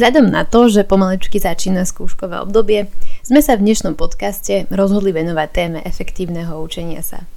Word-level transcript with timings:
Vzhľadom 0.00 0.32
na 0.32 0.48
to, 0.48 0.72
že 0.72 0.88
pomalečky 0.88 1.36
začína 1.36 1.84
skúškové 1.84 2.40
obdobie, 2.40 2.88
sme 3.20 3.44
sa 3.44 3.52
v 3.60 3.68
dnešnom 3.68 4.00
podcaste 4.00 4.64
rozhodli 4.72 5.12
venovať 5.12 5.48
téme 5.52 5.84
efektívneho 5.84 6.56
učenia 6.56 7.04
sa. 7.04 7.28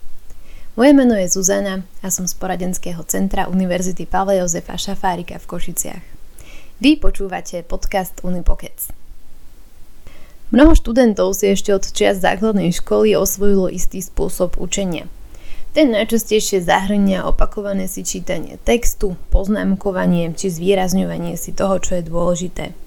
Moje 0.79 0.95
meno 0.95 1.11
je 1.11 1.27
Zuzana 1.27 1.83
a 1.99 2.07
som 2.07 2.23
z 2.23 2.31
poradenského 2.39 3.03
centra 3.03 3.51
Univerzity 3.51 4.07
Pavla 4.07 4.39
Jozefa 4.39 4.79
Šafárika 4.79 5.43
v 5.43 5.49
Košiciach. 5.51 6.03
Vy 6.79 7.03
počúvate 7.03 7.67
podcast 7.67 8.23
Unipokec. 8.23 8.95
Mnoho 10.55 10.71
študentov 10.71 11.35
si 11.35 11.51
ešte 11.51 11.75
od 11.75 11.83
čias 11.83 12.23
základnej 12.23 12.71
školy 12.71 13.11
osvojilo 13.19 13.67
istý 13.67 13.99
spôsob 13.99 14.55
učenia– 14.55 15.11
ten 15.73 15.89
najčastejšie 15.89 16.61
zahrania 16.61 17.25
opakované 17.25 17.89
si 17.89 18.05
čítanie 18.05 18.61
textu, 18.61 19.17
poznámkovanie 19.33 20.29
či 20.37 20.53
zvýrazňovanie 20.53 21.33
si 21.33 21.49
toho, 21.49 21.81
čo 21.81 21.97
je 21.97 22.05
dôležité. 22.05 22.77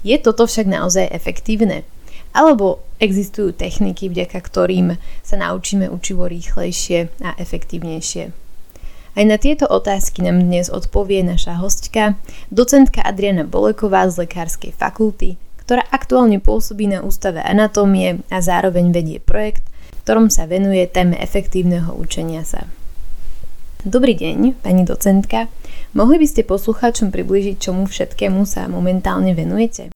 Je 0.00 0.16
toto 0.16 0.48
však 0.48 0.64
naozaj 0.64 1.12
efektívne? 1.12 1.84
Alebo 2.32 2.80
existujú 2.96 3.52
techniky, 3.52 4.08
vďaka 4.08 4.40
ktorým 4.40 4.96
sa 5.20 5.36
naučíme 5.36 5.92
učivo 5.92 6.24
rýchlejšie 6.24 7.12
a 7.20 7.36
efektívnejšie? 7.36 8.32
Aj 9.12 9.24
na 9.28 9.36
tieto 9.36 9.68
otázky 9.68 10.24
nám 10.24 10.40
dnes 10.40 10.72
odpovie 10.72 11.20
naša 11.20 11.60
hostka, 11.60 12.16
docentka 12.48 13.04
Adriana 13.04 13.44
Boleková 13.44 14.08
z 14.08 14.24
Lekárskej 14.24 14.72
fakulty, 14.72 15.36
ktorá 15.60 15.84
aktuálne 15.92 16.40
pôsobí 16.40 16.88
na 16.88 17.04
Ústave 17.04 17.44
anatómie 17.44 18.24
a 18.32 18.40
zároveň 18.40 18.88
vedie 18.88 19.20
projekt 19.20 19.68
ktorom 20.02 20.34
sa 20.34 20.50
venuje 20.50 20.82
téme 20.90 21.14
efektívneho 21.14 21.94
učenia 21.94 22.42
sa. 22.42 22.66
Dobrý 23.86 24.14
deň, 24.18 24.62
pani 24.62 24.82
docentka. 24.82 25.46
Mohli 25.94 26.22
by 26.22 26.26
ste 26.26 26.42
poslucháčom 26.46 27.14
približiť, 27.14 27.58
čomu 27.58 27.86
všetkému 27.86 28.42
sa 28.42 28.66
momentálne 28.66 29.34
venujete? 29.34 29.94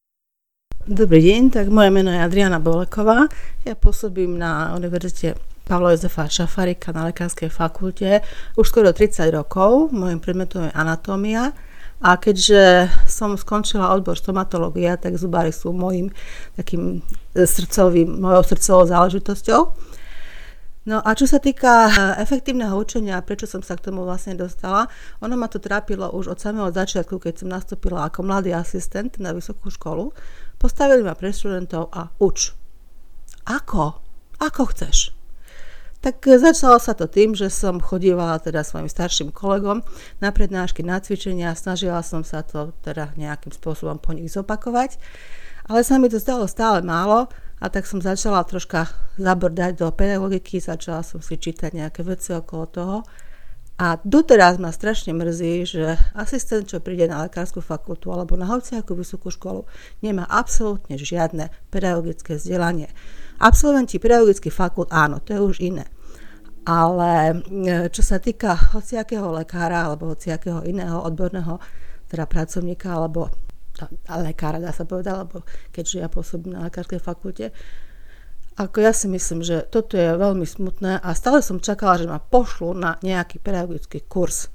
Dobrý 0.87 1.19
deň, 1.19 1.43
tak 1.51 1.67
moje 1.75 1.91
meno 1.91 2.15
je 2.15 2.23
Adriana 2.23 2.63
Boleková. 2.63 3.27
Ja 3.67 3.75
pôsobím 3.75 4.39
na 4.39 4.75
Univerzite 4.79 5.35
Pavla 5.67 5.99
Jozefa 5.99 6.31
Šafarika 6.31 6.95
na 6.95 7.11
Lekárskej 7.11 7.51
fakulte 7.51 8.23
už 8.55 8.71
skoro 8.71 8.95
30 8.95 9.35
rokov. 9.35 9.91
Mojím 9.91 10.23
predmetom 10.23 10.71
je 10.71 10.71
anatómia. 10.71 11.51
A 11.99 12.15
keďže 12.21 12.93
som 13.09 13.35
skončila 13.35 13.91
odbor 13.91 14.15
stomatológia, 14.15 14.95
tak 14.95 15.19
zubári 15.19 15.51
sú 15.51 15.75
môjim 15.75 16.13
takým 16.55 17.03
srdcovým, 17.35 18.21
mojou 18.21 18.43
srdcovou 18.47 18.85
záležitosťou. 18.87 19.61
No 20.87 21.03
a 21.03 21.19
čo 21.19 21.27
sa 21.27 21.43
týka 21.43 21.91
eh, 21.91 21.95
efektívneho 22.23 22.79
učenia, 22.79 23.19
prečo 23.19 23.51
som 23.51 23.59
sa 23.59 23.75
k 23.75 23.91
tomu 23.91 24.07
vlastne 24.07 24.39
dostala, 24.39 24.87
ono 25.19 25.35
ma 25.35 25.51
to 25.51 25.59
trápilo 25.59 26.15
už 26.15 26.31
od 26.31 26.39
samého 26.39 26.71
začiatku, 26.71 27.19
keď 27.19 27.43
som 27.43 27.51
nastúpila 27.51 28.07
ako 28.07 28.23
mladý 28.23 28.55
asistent 28.55 29.19
na 29.19 29.35
vysokú 29.35 29.67
školu. 29.67 30.15
Postavili 30.63 31.03
ma 31.03 31.19
pre 31.19 31.35
študentov 31.35 31.91
a 31.91 32.15
uč. 32.23 32.55
Ako? 33.51 33.99
Ako 34.39 34.63
chceš? 34.71 35.11
Tak 36.07 36.23
eh, 36.23 36.39
začalo 36.39 36.79
sa 36.79 36.95
to 36.95 37.11
tým, 37.11 37.35
že 37.35 37.51
som 37.51 37.83
chodívala 37.83 38.39
teda 38.39 38.63
svojim 38.63 38.87
starším 38.87 39.35
kolegom 39.35 39.83
na 40.23 40.31
prednášky, 40.31 40.87
na 40.87 41.03
cvičenia, 41.03 41.59
snažila 41.59 41.99
som 42.07 42.23
sa 42.23 42.47
to 42.47 42.71
teda 42.87 43.11
nejakým 43.19 43.51
spôsobom 43.51 43.99
po 43.99 44.15
nich 44.15 44.31
zopakovať, 44.31 45.03
ale 45.67 45.83
sa 45.83 45.99
mi 45.99 46.07
to 46.07 46.23
stalo 46.23 46.47
stále 46.47 46.79
málo 46.79 47.27
a 47.67 47.69
tak 47.69 47.83
som 47.83 47.99
začala 47.99 48.47
troška 48.47 48.87
zabrdať 49.19 49.83
do 49.83 49.91
pedagogiky, 49.91 50.63
začala 50.63 51.03
som 51.03 51.19
si 51.19 51.35
čítať 51.35 51.75
nejaké 51.75 52.07
veci 52.07 52.31
okolo 52.31 52.65
toho. 52.71 52.99
A 53.77 54.01
doteraz 54.07 54.57
ma 54.57 54.73
strašne 54.73 55.13
mrzí, 55.13 55.69
že 55.69 55.99
asistent, 56.17 56.65
čo 56.71 56.81
príde 56.81 57.11
na 57.11 57.27
lekárskú 57.27 57.61
fakultu 57.61 58.09
alebo 58.15 58.39
na 58.39 58.49
hociakú 58.49 58.97
vysokú 58.97 59.29
školu, 59.35 59.67
nemá 60.01 60.25
absolútne 60.31 60.97
žiadne 60.97 61.53
pedagogické 61.69 62.39
vzdelanie. 62.39 62.89
Absolventi 63.43 64.01
pedagogických 64.01 64.55
fakult, 64.55 64.95
áno, 64.95 65.21
to 65.21 65.37
je 65.37 65.41
už 65.43 65.57
iné. 65.61 65.91
Ale 66.65 67.11
e, 67.31 67.93
čo 67.93 68.01
sa 68.01 68.17
týka 68.17 68.57
hociakého 68.73 69.29
lekára 69.35 69.91
alebo 69.91 70.15
hociakého 70.15 70.65
iného 70.65 71.03
odborného 71.03 71.61
teda 72.09 72.25
pracovníka 72.31 72.95
alebo 72.95 73.29
lekára, 74.09 74.63
dá 74.63 74.73
sa 74.73 74.89
povedať, 74.89 75.15
lebo 75.27 75.45
keďže 75.71 75.97
ja 76.01 76.09
pôsobím 76.09 76.57
na 76.57 76.67
lekárskej 76.67 77.01
fakulte, 77.01 77.53
ako 78.57 78.81
ja 78.81 78.93
si 78.97 79.05
myslím, 79.13 79.45
že 79.45 79.69
toto 79.69 80.01
je 80.01 80.17
veľmi 80.17 80.49
smutné 80.49 81.05
a 81.05 81.09
stále 81.13 81.45
som 81.45 81.61
čakala, 81.61 82.01
že 82.01 82.09
ma 82.09 82.17
pošlu 82.17 82.73
na 82.73 82.97
nejaký 83.05 83.37
pedagogický 83.37 84.09
kurz. 84.09 84.49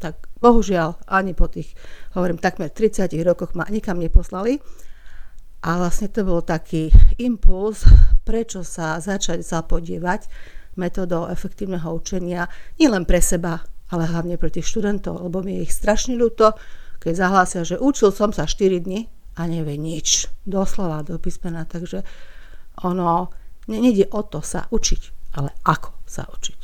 Tak 0.00 0.32
bohužiaľ 0.40 1.04
ani 1.04 1.36
po 1.36 1.52
tých, 1.52 1.76
hovorím, 2.16 2.40
takmer 2.40 2.72
30 2.72 3.12
rokoch 3.20 3.52
ma 3.52 3.68
nikam 3.68 4.00
neposlali. 4.00 4.56
A 5.62 5.78
vlastne 5.78 6.08
to 6.08 6.24
bol 6.24 6.40
taký 6.42 6.90
impuls, 7.20 7.84
prečo 8.26 8.64
sa 8.64 8.96
začať 8.98 9.44
zapodievať 9.44 10.26
metodou 10.80 11.28
efektívneho 11.28 11.92
učenia 11.92 12.48
nielen 12.80 13.04
pre 13.04 13.20
seba, 13.20 13.60
ale 13.92 14.08
hlavne 14.08 14.40
pre 14.40 14.48
tých 14.48 14.64
študentov, 14.64 15.28
lebo 15.28 15.44
mi 15.44 15.60
je 15.60 15.68
ich 15.68 15.76
strašne 15.76 16.16
ľúto, 16.16 16.56
keď 17.02 17.14
zahlásia, 17.18 17.66
že 17.66 17.82
učil 17.82 18.14
som 18.14 18.30
sa 18.30 18.46
4 18.46 18.78
dní 18.78 19.10
a 19.34 19.50
nevie 19.50 19.74
nič. 19.74 20.30
Doslova 20.46 21.02
do 21.02 21.18
písmena. 21.18 21.66
Takže 21.66 22.06
ono, 22.86 23.34
nejde 23.66 24.06
o 24.14 24.22
to 24.22 24.38
sa 24.38 24.70
učiť, 24.70 25.34
ale 25.34 25.50
ako 25.66 25.90
sa 26.06 26.30
učiť. 26.30 26.60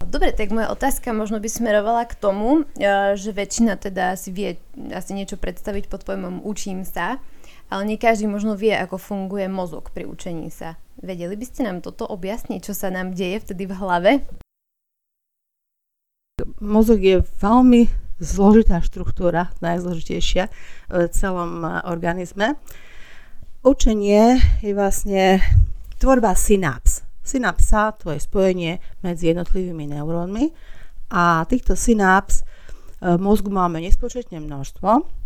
Dobre, 0.00 0.32
tak 0.32 0.48
moja 0.48 0.72
otázka 0.72 1.12
možno 1.12 1.44
by 1.44 1.48
smerovala 1.52 2.08
k 2.08 2.16
tomu, 2.16 2.64
e, 2.72 3.14
že 3.20 3.36
väčšina 3.36 3.76
teda 3.76 4.16
si 4.16 4.32
vie 4.32 4.56
asi 4.96 5.12
niečo 5.12 5.36
predstaviť 5.36 5.92
pod 5.92 6.08
pojmom 6.08 6.40
učím 6.40 6.88
sa, 6.88 7.20
ale 7.68 7.82
nie 7.84 8.00
každý 8.00 8.24
možno 8.24 8.56
vie, 8.56 8.72
ako 8.72 8.96
funguje 8.96 9.44
mozog 9.52 9.92
pri 9.92 10.08
učení 10.08 10.48
sa. 10.48 10.80
Vedeli 11.04 11.36
by 11.36 11.44
ste 11.44 11.68
nám 11.68 11.84
toto 11.84 12.08
objasniť, 12.08 12.64
čo 12.64 12.72
sa 12.72 12.88
nám 12.88 13.12
deje 13.12 13.44
vtedy 13.44 13.68
v 13.68 13.76
hlave? 13.76 14.10
Mozog 16.64 17.04
je 17.04 17.20
veľmi 17.44 18.09
zložitá 18.20 18.84
štruktúra, 18.84 19.50
najzložitejšia 19.64 20.52
v 20.92 21.08
celom 21.08 21.64
organizme. 21.88 22.60
Učenie 23.64 24.40
je 24.60 24.72
vlastne 24.76 25.40
tvorba 25.96 26.36
synaps. 26.36 27.04
Synapsa 27.24 27.96
to 27.96 28.12
je 28.12 28.20
spojenie 28.20 28.80
medzi 29.04 29.32
jednotlivými 29.32 29.92
neurónmi 29.96 30.52
a 31.12 31.44
týchto 31.48 31.76
synaps 31.76 32.44
v 33.00 33.20
mozgu 33.20 33.48
máme 33.48 33.80
nespočetne 33.80 34.40
množstvo 34.40 35.20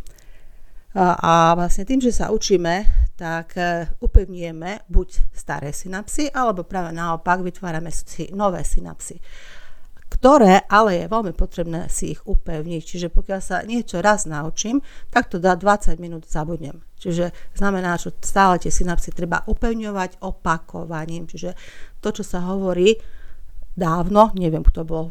a 0.98 1.58
vlastne 1.58 1.82
tým, 1.82 1.98
že 1.98 2.14
sa 2.14 2.30
učíme, 2.30 2.86
tak 3.18 3.58
e, 3.58 3.90
upevňujeme 3.98 4.86
buď 4.86 5.08
staré 5.34 5.74
synapsy, 5.74 6.30
alebo 6.30 6.62
práve 6.62 6.94
naopak 6.94 7.42
vytvárame 7.42 7.90
si 7.90 8.30
nové 8.30 8.62
synapsy 8.62 9.18
ktoré 10.14 10.62
ale 10.70 11.02
je 11.02 11.10
veľmi 11.10 11.34
potrebné 11.34 11.90
si 11.90 12.14
ich 12.14 12.22
upevniť. 12.22 12.82
Čiže 12.86 13.08
pokiaľ 13.10 13.40
sa 13.42 13.66
niečo 13.66 13.98
raz 13.98 14.30
naučím, 14.30 14.78
tak 15.10 15.26
to 15.26 15.42
dá 15.42 15.58
20 15.58 15.98
minút 15.98 16.30
zabudnem. 16.30 16.78
Čiže 17.02 17.34
znamená, 17.58 17.98
že 17.98 18.14
stále 18.22 18.62
tie 18.62 18.70
synapsy 18.70 19.10
treba 19.10 19.42
upevňovať 19.50 20.22
opakovaním. 20.22 21.26
Čiže 21.26 21.58
to, 21.98 22.14
čo 22.14 22.22
sa 22.22 22.46
hovorí 22.46 22.94
dávno, 23.74 24.30
neviem, 24.38 24.62
kto 24.62 24.86
bol 24.86 25.10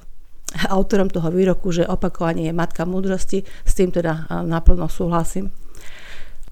autorom 0.69 1.09
toho 1.09 1.33
výroku, 1.33 1.73
že 1.73 1.83
opakovanie 1.83 2.47
je 2.47 2.55
matka 2.55 2.85
múdrosti, 2.85 3.41
s 3.43 3.73
tým 3.73 3.91
teda 3.91 4.45
naplno 4.45 4.87
súhlasím. 4.87 5.51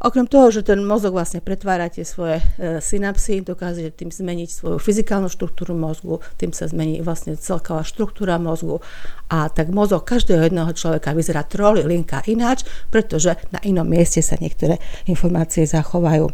Okrem 0.01 0.25
toho, 0.25 0.49
že 0.49 0.65
ten 0.65 0.81
mozog 0.81 1.13
vlastne 1.13 1.45
pretvára 1.45 1.85
tie 1.85 2.01
svoje 2.01 2.41
e, 2.57 2.81
synapsy, 2.81 3.45
dokáže 3.45 3.93
tým 3.93 4.09
zmeniť 4.09 4.49
svoju 4.49 4.77
fyzikálnu 4.81 5.29
štruktúru 5.29 5.77
mozgu, 5.77 6.17
tým 6.41 6.57
sa 6.57 6.65
zmení 6.65 7.05
vlastne 7.05 7.37
celková 7.37 7.85
štruktúra 7.85 8.41
mozgu 8.41 8.81
a 9.29 9.45
tak 9.53 9.69
mozog 9.69 10.01
každého 10.01 10.49
jedného 10.49 10.73
človeka 10.73 11.13
vyzerá 11.13 11.45
troli 11.45 11.85
linka 11.85 12.25
ináč, 12.25 12.65
pretože 12.89 13.37
na 13.53 13.61
inom 13.61 13.85
mieste 13.85 14.25
sa 14.25 14.41
niektoré 14.41 14.81
informácie 15.05 15.69
zachovajú. 15.69 16.33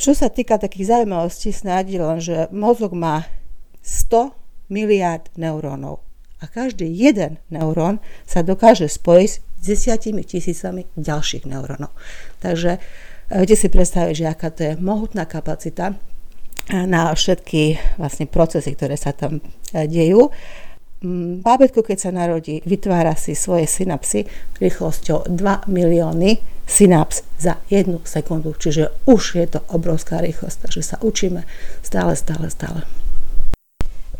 čo 0.00 0.16
sa 0.16 0.32
týka 0.32 0.56
takých 0.56 0.96
zaujímavostí, 0.96 1.52
snáď 1.52 2.00
len, 2.00 2.16
že 2.16 2.48
mozog 2.48 2.96
má 2.96 3.28
100 3.84 4.32
miliard 4.72 5.28
neurónov 5.36 6.00
a 6.40 6.48
každý 6.48 6.88
jeden 6.88 7.36
neurón 7.52 8.00
sa 8.24 8.40
dokáže 8.40 8.88
spojiť 8.88 9.47
desiatimi 9.62 10.24
tisícami 10.24 10.86
ďalších 10.94 11.44
neurónov. 11.46 11.90
Takže 12.40 12.78
eh, 12.78 13.38
viete 13.42 13.56
si 13.58 13.68
predstaviť, 13.68 14.14
že 14.14 14.26
aká 14.26 14.48
to 14.50 14.60
je 14.64 14.72
mohutná 14.78 15.26
kapacita 15.26 15.94
eh, 15.94 16.86
na 16.86 17.10
všetky 17.12 17.78
vlastne 17.98 18.26
procesy, 18.30 18.74
ktoré 18.74 18.94
sa 18.94 19.10
tam 19.10 19.42
eh, 19.74 19.86
dejú. 19.86 20.30
Mm, 20.98 21.46
bábetko, 21.46 21.86
keď 21.86 21.98
sa 21.98 22.10
narodí, 22.10 22.58
vytvára 22.66 23.14
si 23.14 23.38
svoje 23.38 23.70
synapsy 23.70 24.26
rýchlosťou 24.58 25.30
2 25.30 25.70
milióny 25.70 26.42
synaps 26.66 27.22
za 27.38 27.62
jednu 27.70 28.02
sekundu. 28.02 28.50
Čiže 28.58 29.06
už 29.06 29.22
je 29.38 29.46
to 29.46 29.60
obrovská 29.70 30.18
rýchlosť, 30.18 30.66
takže 30.66 30.82
sa 30.82 30.96
učíme 30.98 31.46
stále, 31.86 32.18
stále, 32.18 32.50
stále. 32.50 32.82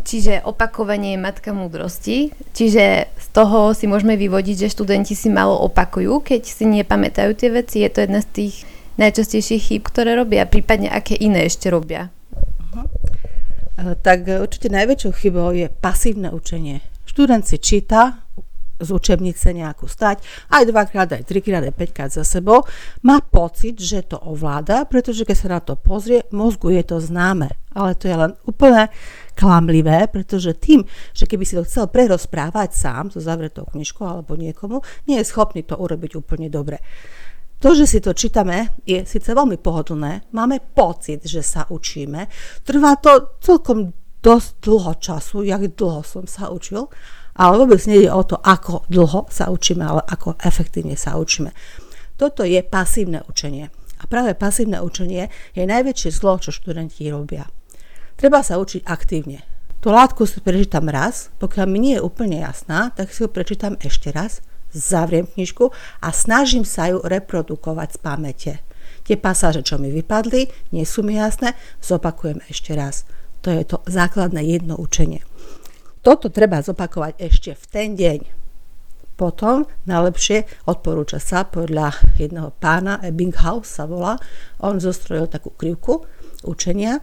Čiže 0.08 0.40
opakovanie 0.48 1.12
je 1.12 1.20
matka 1.20 1.52
múdrosti. 1.52 2.32
Čiže 2.56 3.12
z 3.12 3.26
toho 3.36 3.76
si 3.76 3.84
môžeme 3.84 4.16
vyvodiť, 4.16 4.64
že 4.64 4.72
študenti 4.72 5.12
si 5.12 5.28
malo 5.28 5.52
opakujú, 5.68 6.24
keď 6.24 6.48
si 6.48 6.64
nepamätajú 6.64 7.36
tie 7.36 7.52
veci. 7.52 7.84
Je 7.84 7.92
to 7.92 8.08
jedna 8.08 8.24
z 8.24 8.28
tých 8.32 8.54
najčastejších 8.96 9.62
chýb, 9.68 9.82
ktoré 9.84 10.16
robia, 10.16 10.48
prípadne 10.48 10.88
aké 10.88 11.12
iné 11.12 11.44
ešte 11.44 11.68
robia. 11.68 12.08
Uh-huh. 12.32 12.88
Tak 14.00 14.24
určite 14.40 14.72
najväčšou 14.72 15.12
chybou 15.12 15.52
je 15.52 15.68
pasívne 15.68 16.32
učenie. 16.32 16.80
Študent 17.04 17.44
si 17.44 17.60
číta, 17.60 18.24
z 18.78 18.88
učebnice 18.94 19.50
nejakú 19.52 19.90
stať, 19.90 20.22
aj 20.54 20.70
dvakrát, 20.70 21.10
aj 21.10 21.26
trikrát, 21.26 21.66
aj 21.66 21.74
päťkrát 21.74 22.10
za 22.14 22.22
sebou, 22.22 22.62
má 23.02 23.18
pocit, 23.18 23.78
že 23.78 24.06
to 24.06 24.16
ovláda, 24.22 24.86
pretože 24.86 25.26
keď 25.26 25.36
sa 25.36 25.48
na 25.58 25.60
to 25.60 25.74
pozrie, 25.74 26.24
mozgu 26.30 26.72
je 26.78 26.82
to 26.86 26.96
známe. 27.02 27.50
Ale 27.74 27.94
to 27.94 28.10
je 28.10 28.16
len 28.16 28.32
úplne 28.46 28.90
klamlivé, 29.38 30.10
pretože 30.10 30.58
tým, 30.58 30.82
že 31.14 31.30
keby 31.30 31.46
si 31.46 31.54
to 31.54 31.62
chcel 31.62 31.86
prerozprávať 31.86 32.74
sám 32.74 33.04
so 33.14 33.22
zavretou 33.22 33.66
knižkou 33.70 34.02
alebo 34.02 34.34
niekomu, 34.34 34.82
nie 35.06 35.22
je 35.22 35.30
schopný 35.30 35.62
to 35.62 35.78
urobiť 35.78 36.18
úplne 36.18 36.50
dobre. 36.50 36.82
To, 37.58 37.74
že 37.74 37.90
si 37.90 37.98
to 37.98 38.14
čítame, 38.14 38.70
je 38.86 39.02
síce 39.02 39.34
veľmi 39.34 39.58
pohodlné, 39.58 40.30
máme 40.30 40.62
pocit, 40.78 41.26
že 41.26 41.42
sa 41.42 41.66
učíme, 41.66 42.30
trvá 42.62 42.94
to 43.02 43.34
celkom 43.42 43.90
dosť 44.22 44.50
dlho 44.62 44.92
času, 44.98 45.42
jak 45.42 45.62
dlho 45.74 46.02
som 46.06 46.26
sa 46.26 46.50
učil, 46.50 46.86
ale 47.38 47.54
vôbec 47.62 47.78
nejde 47.86 48.10
o 48.10 48.26
to, 48.26 48.36
ako 48.42 48.82
dlho 48.90 49.30
sa 49.30 49.46
učíme, 49.48 49.86
ale 49.86 50.02
ako 50.02 50.34
efektívne 50.42 50.98
sa 50.98 51.14
učíme. 51.14 51.54
Toto 52.18 52.42
je 52.42 52.58
pasívne 52.66 53.22
učenie. 53.30 53.70
A 53.98 54.04
práve 54.10 54.34
pasívne 54.34 54.82
učenie 54.82 55.30
je 55.54 55.62
najväčšie 55.62 56.10
zlo, 56.10 56.42
čo 56.42 56.50
študenti 56.50 57.06
robia. 57.10 57.46
Treba 58.18 58.42
sa 58.42 58.58
učiť 58.58 58.82
aktívne. 58.86 59.46
Tú 59.78 59.94
látku 59.94 60.26
si 60.26 60.42
prečítam 60.42 60.90
raz, 60.90 61.30
pokiaľ 61.38 61.66
mi 61.70 61.78
nie 61.78 61.94
je 61.94 62.02
úplne 62.02 62.42
jasná, 62.42 62.90
tak 62.90 63.14
si 63.14 63.22
ju 63.22 63.30
prečítam 63.30 63.78
ešte 63.78 64.10
raz, 64.10 64.42
zavriem 64.74 65.30
knižku 65.30 65.70
a 66.02 66.10
snažím 66.10 66.66
sa 66.66 66.90
ju 66.90 66.98
reprodukovať 66.98 67.94
z 67.94 67.98
pamäte. 68.02 68.52
Tie 69.06 69.14
pasáže, 69.14 69.62
čo 69.62 69.78
mi 69.78 69.94
vypadli, 69.94 70.74
nie 70.74 70.82
sú 70.82 71.06
mi 71.06 71.14
jasné, 71.14 71.54
zopakujem 71.78 72.42
ešte 72.50 72.74
raz. 72.74 73.06
To 73.46 73.54
je 73.54 73.62
to 73.62 73.78
základné 73.86 74.42
jedno 74.42 74.74
učenie. 74.74 75.22
Toto 76.02 76.30
treba 76.30 76.62
zopakovať 76.62 77.18
ešte 77.18 77.50
v 77.54 77.64
ten 77.68 77.88
deň. 77.98 78.20
Potom 79.18 79.66
najlepšie 79.90 80.46
odporúča 80.70 81.18
sa 81.18 81.42
podľa 81.42 81.90
jedného 82.22 82.54
pána, 82.62 83.02
Ebbinghaus 83.02 83.66
sa 83.66 83.90
volá, 83.90 84.14
on 84.62 84.78
zostrojil 84.78 85.26
takú 85.26 85.50
krivku 85.50 86.06
učenia 86.46 87.02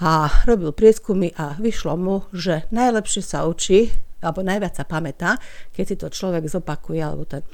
a 0.00 0.32
robil 0.48 0.72
prieskumy 0.72 1.36
a 1.36 1.52
vyšlo 1.60 2.00
mu, 2.00 2.24
že 2.32 2.64
najlepšie 2.72 3.20
sa 3.20 3.44
učí, 3.44 3.92
alebo 4.24 4.40
najviac 4.40 4.72
sa 4.72 4.88
pamätá, 4.88 5.36
keď 5.76 5.84
si 5.84 5.96
to 6.00 6.08
človek 6.08 6.48
zopakuje, 6.48 7.00
alebo 7.04 7.28
ten 7.28 7.44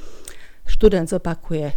študent 0.71 1.11
zopakuje 1.11 1.75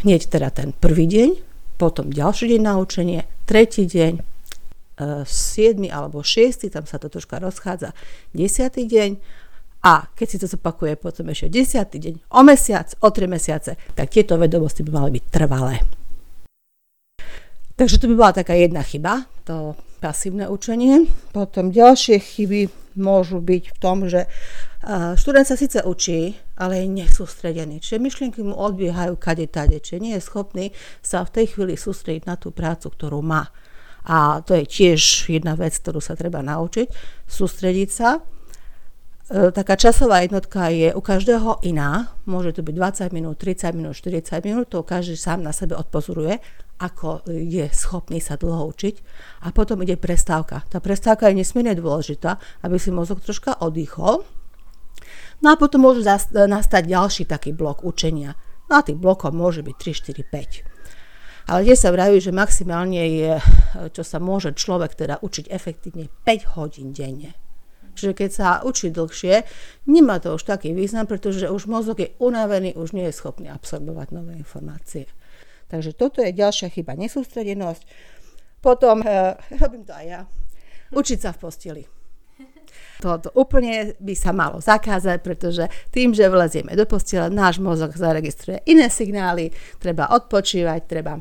hneď 0.00 0.32
teda 0.32 0.48
ten 0.48 0.72
prvý 0.72 1.04
deň, 1.04 1.30
potom 1.76 2.08
ďalší 2.08 2.56
deň 2.56 2.62
na 2.64 2.80
učenie, 2.80 3.20
tretí 3.44 3.84
deň, 3.84 4.33
7. 4.98 5.90
alebo 5.90 6.22
6. 6.22 6.70
tam 6.70 6.86
sa 6.86 7.02
to 7.02 7.10
troška 7.10 7.42
rozchádza 7.42 7.90
10. 8.32 8.70
deň 8.86 9.10
a 9.84 10.08
keď 10.16 10.26
si 10.26 10.36
to 10.40 10.46
zopakuje 10.48 10.96
potom 10.96 11.28
ešte 11.28 11.52
10. 11.52 11.84
deň, 12.00 12.14
o 12.32 12.40
mesiac, 12.40 12.88
o 13.04 13.08
3 13.12 13.28
mesiace, 13.28 13.76
tak 13.92 14.08
tieto 14.08 14.40
vedomosti 14.40 14.80
by 14.80 14.90
mali 14.94 15.20
byť 15.20 15.24
trvalé. 15.28 15.84
Takže 17.74 17.98
to 17.98 18.06
by 18.06 18.14
bola 18.14 18.32
taká 18.32 18.54
jedna 18.54 18.86
chyba, 18.86 19.26
to 19.42 19.74
pasívne 19.98 20.46
učenie. 20.46 21.10
Potom 21.34 21.74
ďalšie 21.74 22.22
chyby 22.22 22.70
môžu 22.94 23.42
byť 23.42 23.64
v 23.74 23.76
tom, 23.82 24.06
že 24.06 24.30
študent 25.18 25.42
sa 25.42 25.58
síce 25.58 25.82
učí, 25.82 26.38
ale 26.54 26.80
je 26.80 26.86
nesústredený. 26.86 27.82
Čiže 27.82 27.98
myšlienky 27.98 28.40
mu 28.46 28.54
odbiehajú 28.54 29.18
kade 29.18 29.50
tade, 29.50 29.82
čiže 29.82 29.98
nie 29.98 30.14
je 30.14 30.22
schopný 30.22 30.70
sa 31.02 31.26
v 31.26 31.34
tej 31.34 31.46
chvíli 31.56 31.74
sústrediť 31.74 32.30
na 32.30 32.38
tú 32.38 32.54
prácu, 32.54 32.94
ktorú 32.94 33.20
má. 33.26 33.50
A 34.04 34.44
to 34.44 34.52
je 34.52 34.64
tiež 34.68 35.32
jedna 35.32 35.56
vec, 35.56 35.72
ktorú 35.80 36.00
sa 36.00 36.12
treba 36.12 36.44
naučiť, 36.44 36.92
sústrediť 37.24 37.90
sa. 37.90 38.20
E, 39.24 39.48
taká 39.48 39.80
časová 39.80 40.20
jednotka 40.20 40.68
je 40.68 40.92
u 40.92 41.00
každého 41.00 41.64
iná. 41.64 42.12
Môže 42.28 42.52
to 42.52 42.60
byť 42.60 42.74
20 43.08 43.16
minút, 43.16 43.40
30 43.40 43.72
minút, 43.72 43.96
40 43.96 44.44
minút, 44.44 44.68
to 44.68 44.84
každý 44.84 45.16
sám 45.16 45.40
na 45.40 45.56
sebe 45.56 45.72
odpozoruje, 45.72 46.36
ako 46.76 47.24
je 47.32 47.64
schopný 47.72 48.20
sa 48.20 48.36
dlho 48.36 48.68
učiť. 48.76 48.94
A 49.48 49.56
potom 49.56 49.80
ide 49.80 49.96
prestávka. 49.96 50.68
Tá 50.68 50.84
prestávka 50.84 51.32
je 51.32 51.40
nesmierne 51.40 51.72
dôležitá, 51.72 52.36
aby 52.60 52.76
si 52.76 52.92
mozog 52.92 53.24
troška 53.24 53.56
oddychol. 53.64 54.28
No 55.40 55.46
a 55.52 55.56
potom 55.56 55.88
môže 55.88 56.04
nastať 56.32 56.82
ďalší 56.84 57.24
taký 57.24 57.56
blok 57.56 57.80
učenia. 57.80 58.36
No 58.68 58.80
a 58.80 58.84
tých 58.84 59.00
blokov 59.00 59.32
môže 59.32 59.64
byť 59.64 59.76
3, 59.76 60.12
4, 60.12 60.68
5. 60.68 60.73
Ale 61.44 61.68
tie 61.68 61.76
sa 61.76 61.92
vraví, 61.92 62.24
že 62.24 62.32
maximálne 62.32 63.04
je, 63.04 63.36
čo 63.92 64.00
sa 64.00 64.16
môže 64.16 64.56
človek 64.56 64.96
teda 64.96 65.20
učiť 65.20 65.52
efektívne 65.52 66.08
5 66.24 66.56
hodín 66.56 66.96
denne. 66.96 67.36
Čiže 67.94 68.12
keď 68.16 68.30
sa 68.32 68.48
učí 68.64 68.90
dlhšie, 68.90 69.46
nemá 69.86 70.18
to 70.18 70.34
už 70.34 70.42
taký 70.42 70.74
význam, 70.74 71.06
pretože 71.06 71.46
už 71.46 71.70
mozog 71.70 72.02
je 72.02 72.10
unavený, 72.18 72.74
už 72.74 72.96
nie 72.96 73.06
je 73.06 73.14
schopný 73.14 73.52
absorbovať 73.52 74.08
nové 74.10 74.34
informácie. 74.34 75.06
Takže 75.70 75.94
toto 75.94 76.24
je 76.24 76.34
ďalšia 76.34 76.74
chyba, 76.74 76.98
nesústredenosť. 76.98 77.82
Potom, 78.58 79.04
e, 79.04 79.38
robím 79.60 79.84
to 79.86 79.94
aj 79.94 80.06
ja, 80.08 80.20
učiť 80.90 81.18
sa 81.22 81.30
v 81.36 81.38
posteli. 81.38 81.84
Toto 82.98 83.30
úplne 83.36 83.92
by 84.00 84.14
sa 84.16 84.32
malo 84.32 84.58
zakázať, 84.62 85.18
pretože 85.20 85.68
tým, 85.92 86.16
že 86.16 86.30
vlezieme 86.30 86.72
do 86.72 86.88
postele, 86.88 87.28
náš 87.28 87.60
mozog 87.60 87.92
zaregistruje 87.94 88.64
iné 88.70 88.88
signály, 88.88 89.52
treba 89.76 90.08
odpočívať, 90.14 90.80
treba 90.88 91.20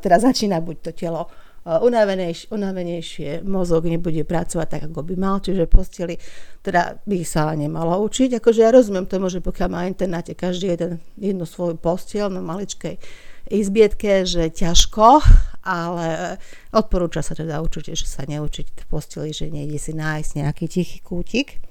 teda 0.00 0.16
začína 0.18 0.60
buď 0.60 0.76
to 0.80 0.92
telo 0.92 1.22
unavenejšie, 1.62 2.50
unavenejšie, 2.50 3.30
mozog 3.46 3.86
nebude 3.86 4.26
pracovať 4.26 4.66
tak, 4.66 4.82
ako 4.90 5.06
by 5.06 5.14
mal, 5.14 5.38
čiže 5.38 5.70
posteli 5.70 6.18
teda 6.58 6.98
by 7.06 7.22
sa 7.22 7.54
nemalo 7.54 8.02
učiť. 8.02 8.42
Akože 8.42 8.66
ja 8.66 8.74
rozumiem 8.74 9.06
tomu, 9.06 9.30
že 9.30 9.38
pokiaľ 9.38 9.68
má 9.70 9.86
internáte 9.86 10.34
každý 10.34 10.74
jeden, 10.74 10.98
jednu 11.14 11.46
svoju 11.46 11.78
postiel 11.78 12.34
na 12.34 12.42
maličkej 12.42 12.98
izbietke, 13.46 14.26
že 14.26 14.50
ťažko, 14.50 15.22
ale 15.62 16.38
odporúča 16.74 17.22
sa 17.22 17.38
teda 17.38 17.62
určite, 17.62 17.94
že 17.94 18.10
sa 18.10 18.26
neučiť 18.26 18.66
v 18.82 18.86
posteli, 18.90 19.30
že 19.30 19.46
nejde 19.46 19.78
si 19.78 19.94
nájsť 19.94 20.30
nejaký 20.42 20.66
tichý 20.66 20.98
kútik. 20.98 21.62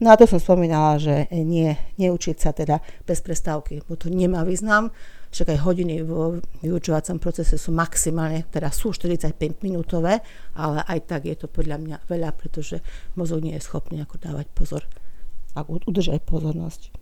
No 0.00 0.08
a 0.08 0.16
to 0.16 0.24
som 0.24 0.40
spomínala, 0.40 0.96
že 0.96 1.28
nie, 1.30 1.76
neučiť 2.00 2.36
sa 2.40 2.56
teda 2.56 2.80
bez 3.04 3.20
prestávky, 3.20 3.84
bo 3.84 3.94
to 4.00 4.08
nemá 4.08 4.40
význam 4.40 4.88
však 5.32 5.48
aj 5.56 5.64
hodiny 5.64 6.04
vo 6.04 6.36
vyučovacom 6.60 7.16
procese 7.16 7.56
sú 7.56 7.72
maximálne, 7.72 8.44
teda 8.52 8.68
sú 8.68 8.92
45 8.92 9.64
minútové, 9.64 10.20
ale 10.52 10.84
aj 10.84 11.08
tak 11.08 11.24
je 11.24 11.36
to 11.40 11.48
podľa 11.48 11.80
mňa 11.80 11.96
veľa, 12.04 12.36
pretože 12.36 12.84
mozog 13.16 13.40
nie 13.40 13.56
je 13.56 13.64
schopný 13.64 14.04
ako 14.04 14.20
dávať 14.20 14.46
pozor 14.52 14.84
a 15.56 15.64
udržať 15.64 16.20
pozornosť. 16.28 16.92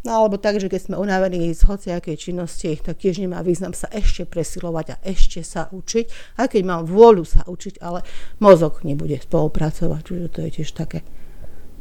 No 0.00 0.24
alebo 0.24 0.40
tak, 0.40 0.56
že 0.56 0.72
keď 0.72 0.80
sme 0.80 0.96
unavení 0.96 1.52
z 1.52 1.60
hociakej 1.60 2.16
činnosti, 2.16 2.72
tak 2.80 3.04
tiež 3.04 3.20
nemá 3.20 3.44
význam 3.44 3.76
sa 3.76 3.84
ešte 3.92 4.24
presilovať 4.24 4.86
a 4.96 5.00
ešte 5.04 5.44
sa 5.44 5.68
učiť, 5.68 6.36
aj 6.40 6.56
keď 6.56 6.62
mám 6.64 6.82
vôľu 6.88 7.28
sa 7.28 7.44
učiť, 7.44 7.84
ale 7.84 8.00
mozog 8.40 8.80
nebude 8.80 9.20
spolupracovať, 9.20 10.00
čiže 10.00 10.32
to 10.32 10.38
je 10.48 10.50
tiež 10.60 10.70
také, 10.72 11.04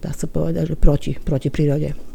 dá 0.04 0.12
sa 0.12 0.28
povedať, 0.28 0.76
že 0.76 0.76
proti, 0.76 1.16
proti 1.16 1.48
prírode. 1.48 2.09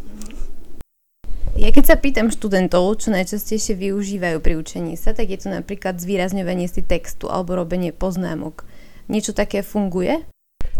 Ja 1.54 1.70
keď 1.70 1.84
sa 1.86 1.96
pýtam 2.00 2.34
študentov, 2.34 2.98
čo 2.98 3.14
najčastejšie 3.14 3.78
využívajú 3.78 4.42
pri 4.42 4.58
učení 4.58 4.98
sa, 4.98 5.14
tak 5.14 5.30
je 5.30 5.38
to 5.38 5.54
napríklad 5.54 6.02
zvýrazňovanie 6.02 6.66
si 6.66 6.82
textu 6.82 7.30
alebo 7.30 7.54
robenie 7.54 7.94
poznámok. 7.94 8.66
Niečo 9.06 9.36
také 9.36 9.60
funguje? 9.62 10.24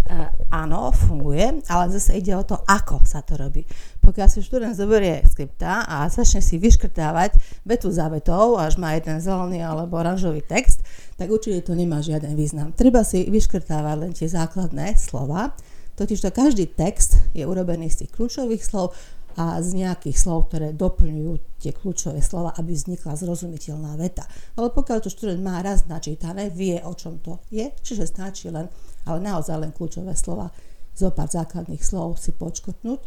Uh, 0.05 0.29
áno, 0.53 0.93
funguje, 0.93 1.65
ale 1.65 1.85
zase 1.89 2.21
ide 2.21 2.37
o 2.37 2.45
to, 2.45 2.61
ako 2.69 3.09
sa 3.09 3.25
to 3.25 3.41
robí. 3.41 3.65
Pokiaľ 4.05 4.29
si 4.29 4.45
študent 4.45 4.77
zoberie 4.77 5.25
skripta 5.25 5.89
a 5.89 6.05
začne 6.13 6.45
si 6.45 6.61
vyškrtávať 6.61 7.41
vetu 7.65 7.89
za 7.89 8.13
vetou, 8.13 8.61
až 8.61 8.77
má 8.77 8.93
jeden 8.93 9.17
zelený 9.17 9.65
alebo 9.65 9.97
oranžový 9.97 10.45
text, 10.45 10.85
tak 11.17 11.33
určite 11.33 11.65
to 11.65 11.73
nemá 11.73 12.05
žiaden 12.05 12.37
význam. 12.37 12.77
Treba 12.77 13.01
si 13.01 13.25
vyškrtávať 13.33 13.97
len 13.97 14.13
tie 14.13 14.29
základné 14.29 15.01
slova, 15.01 15.57
totiž 15.97 16.21
to 16.21 16.29
každý 16.29 16.69
text 16.69 17.17
je 17.33 17.47
urobený 17.49 17.89
z 17.89 18.05
tých 18.05 18.13
kľúčových 18.13 18.61
slov, 18.61 18.93
a 19.35 19.59
z 19.63 19.83
nejakých 19.83 20.17
slov, 20.17 20.51
ktoré 20.51 20.71
doplňujú 20.75 21.59
tie 21.59 21.75
kľúčové 21.75 22.23
slova, 22.23 22.55
aby 22.55 22.75
vznikla 22.75 23.19
zrozumiteľná 23.19 23.99
veta. 23.99 24.27
Ale 24.55 24.71
pokiaľ 24.71 24.99
to 25.03 25.11
študent 25.11 25.43
má 25.43 25.59
raz 25.61 25.87
načítané, 25.91 26.51
vie, 26.51 26.79
o 26.83 26.93
čom 26.95 27.19
to 27.19 27.43
je, 27.51 27.71
čiže 27.83 28.11
stačí 28.11 28.51
len, 28.51 28.71
ale 29.07 29.19
naozaj 29.19 29.59
len 29.59 29.71
kľúčové 29.75 30.15
slova, 30.15 30.51
zo 30.95 31.11
pár 31.11 31.27
základných 31.27 31.83
slov 31.83 32.23
si 32.23 32.31
počkotnúť, 32.31 33.03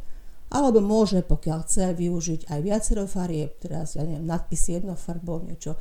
alebo 0.51 0.79
môže, 0.83 1.23
pokiaľ 1.23 1.63
chce, 1.63 1.95
využiť 1.95 2.51
aj 2.51 2.59
viacero 2.63 3.03
farieb, 3.07 3.55
teraz, 3.59 3.95
ja 3.95 4.03
neviem, 4.03 4.27
nadpisy 4.27 4.83
jednofarbou, 4.83 5.43
niečo 5.43 5.75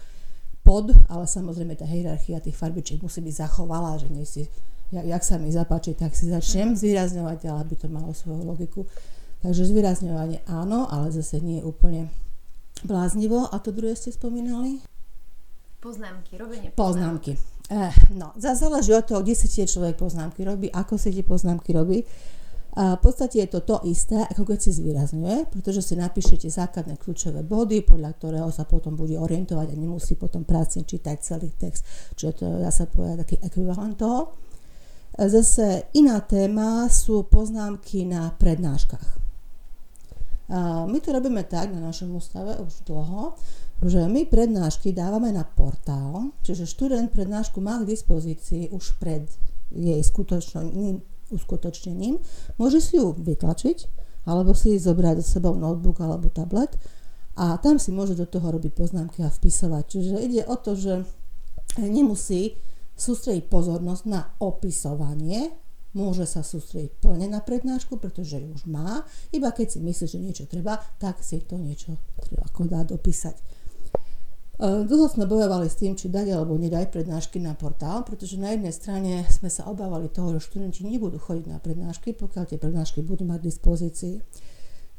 pod, 0.67 0.91
ale 1.07 1.31
samozrejme 1.31 1.79
tá 1.79 1.87
hierarchia 1.87 2.43
tých 2.43 2.59
farbičiek 2.59 2.99
musí 2.99 3.23
byť 3.23 3.35
zachovalá, 3.47 3.99
že 4.03 4.11
nie 4.11 4.27
si 4.27 4.51
jak, 4.93 5.07
jak 5.07 5.23
sa 5.25 5.39
mi 5.39 5.51
zapáči, 5.51 5.95
tak 5.95 6.15
si 6.15 6.31
začnem 6.31 6.75
zvýrazňovať, 6.81 7.39
ale 7.47 7.59
aby 7.63 7.75
to 7.79 7.87
malo 7.91 8.11
svoju 8.15 8.43
logiku. 8.43 8.87
Takže 9.47 9.63
zvýrazňovanie 9.63 10.43
áno, 10.51 10.91
ale 10.91 11.15
zase 11.15 11.39
nie 11.39 11.63
úplne 11.63 12.11
bláznivo. 12.83 13.47
A 13.47 13.63
to 13.63 13.71
druhé 13.71 13.95
ste 13.95 14.11
spomínali? 14.11 14.83
Poznámky, 15.79 16.35
robenie 16.35 16.75
poznámky. 16.75 17.39
Eh, 17.71 17.95
no, 18.11 18.35
záleží 18.35 18.91
od 18.91 19.07
toho, 19.07 19.23
kde 19.23 19.39
si 19.39 19.47
tie 19.47 19.71
človek 19.71 19.95
poznámky 19.95 20.43
robí, 20.43 20.67
ako 20.67 20.99
si 20.99 21.15
tie 21.15 21.23
poznámky 21.23 21.71
robí. 21.71 22.03
A 22.75 22.99
v 22.99 23.07
podstate 23.07 23.39
je 23.39 23.55
to 23.55 23.63
to 23.63 23.87
isté, 23.87 24.19
ako 24.19 24.51
keď 24.51 24.59
si 24.59 24.75
zvýrazňuje, 24.75 25.47
pretože 25.55 25.79
si 25.79 25.95
napíšete 25.95 26.51
základné 26.51 26.99
kľúčové 26.99 27.47
body, 27.47 27.87
podľa 27.87 28.19
ktorého 28.19 28.51
sa 28.51 28.67
potom 28.67 28.99
bude 28.99 29.15
orientovať 29.15 29.71
a 29.71 29.79
nemusí 29.79 30.19
potom 30.19 30.43
prácne 30.43 30.83
čítať 30.83 31.17
celý 31.23 31.55
text. 31.55 31.87
Čiže 32.19 32.33
to 32.35 32.45
dá 32.67 32.75
sa 32.75 32.91
povedať 32.91 33.23
taký 33.23 33.37
ekvivalent 33.47 33.95
toho. 33.95 34.35
Zase 35.15 35.87
iná 35.95 36.19
téma 36.27 36.91
sú 36.91 37.31
poznámky 37.31 38.03
na 38.11 38.35
prednáškach. 38.35 39.26
My 40.87 40.99
to 41.03 41.11
robíme 41.11 41.43
tak 41.47 41.75
na 41.75 41.83
našom 41.83 42.15
ústave 42.15 42.55
už 42.63 42.87
dlho, 42.87 43.35
že 43.83 44.07
my 44.07 44.31
prednášky 44.31 44.95
dávame 44.95 45.35
na 45.35 45.43
portál, 45.43 46.31
čiže 46.47 46.71
študent 46.71 47.11
prednášku 47.11 47.59
má 47.59 47.83
k 47.83 47.91
dispozícii 47.91 48.71
už 48.71 48.97
pred 49.03 49.27
jej 49.75 49.99
skutočným 49.99 51.03
uskutočnením. 51.27 52.23
Môže 52.55 52.79
si 52.79 53.03
ju 53.03 53.11
vytlačiť, 53.11 53.79
alebo 54.31 54.55
si 54.55 54.79
zobrať 54.79 55.23
so 55.23 55.39
sebou 55.39 55.59
notebook 55.59 55.99
alebo 55.99 56.31
tablet 56.31 56.71
a 57.35 57.59
tam 57.59 57.83
si 57.83 57.91
môže 57.91 58.15
do 58.15 58.27
toho 58.27 58.55
robiť 58.55 58.73
poznámky 58.75 59.27
a 59.27 59.31
vpisovať. 59.31 59.85
Čiže 59.87 60.15
ide 60.23 60.43
o 60.47 60.55
to, 60.55 60.79
že 60.79 61.03
nemusí 61.83 62.55
sústrediť 62.95 63.51
pozornosť 63.51 64.03
na 64.07 64.31
opisovanie, 64.39 65.51
môže 65.97 66.29
sa 66.29 66.45
sústrediť 66.45 67.01
plne 67.01 67.33
na 67.33 67.41
prednášku, 67.41 67.97
pretože 67.97 68.37
ju 68.37 68.53
už 68.53 68.69
má, 68.69 69.03
iba 69.33 69.49
keď 69.49 69.67
si 69.75 69.79
myslí, 69.81 70.07
že 70.07 70.19
niečo 70.21 70.45
treba, 70.45 70.77
tak 71.01 71.25
si 71.25 71.41
to 71.41 71.57
niečo 71.57 71.97
treba 72.21 72.45
ako 72.45 72.69
dá 72.69 72.85
dopísať. 72.85 73.37
E, 73.37 73.43
dlho 74.85 75.09
sme 75.09 75.25
bojovali 75.25 75.73
s 75.73 75.81
tým, 75.81 75.97
či 75.97 76.13
dať 76.13 76.37
alebo 76.37 76.61
nedať 76.61 76.93
prednášky 76.93 77.41
na 77.41 77.57
portál, 77.57 78.05
pretože 78.05 78.37
na 78.37 78.53
jednej 78.53 78.77
strane 78.77 79.25
sme 79.33 79.49
sa 79.49 79.69
obávali 79.73 80.13
toho, 80.13 80.37
že 80.37 80.45
študenti 80.45 80.85
nebudú 80.85 81.17
chodiť 81.17 81.45
na 81.49 81.57
prednášky, 81.57 82.13
pokiaľ 82.13 82.45
tie 82.45 82.61
prednášky 82.61 83.01
budú 83.01 83.25
mať 83.25 83.41
k 83.41 83.49
dispozícii. 83.49 84.15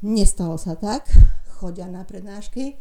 Nestalo 0.02 0.58
sa 0.58 0.78
tak, 0.78 1.10
chodia 1.58 1.90
na 1.90 2.06
prednášky, 2.06 2.78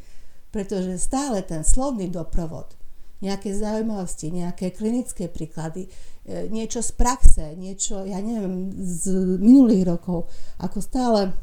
pretože 0.54 1.02
stále 1.02 1.42
ten 1.42 1.66
slovný 1.66 2.10
doprovod, 2.14 2.78
nejaké 3.22 3.50
zaujímavosti, 3.54 4.30
nejaké 4.30 4.74
klinické 4.74 5.26
príklady, 5.26 5.90
e, 6.26 6.48
niečo 6.54 6.86
z 6.86 6.92
praxe, 6.94 7.58
niečo, 7.58 8.06
ja 8.06 8.22
neviem, 8.22 8.70
z 8.78 9.10
minulých 9.42 9.98
rokov, 9.98 10.30
ako 10.62 10.78
stále 10.80 11.34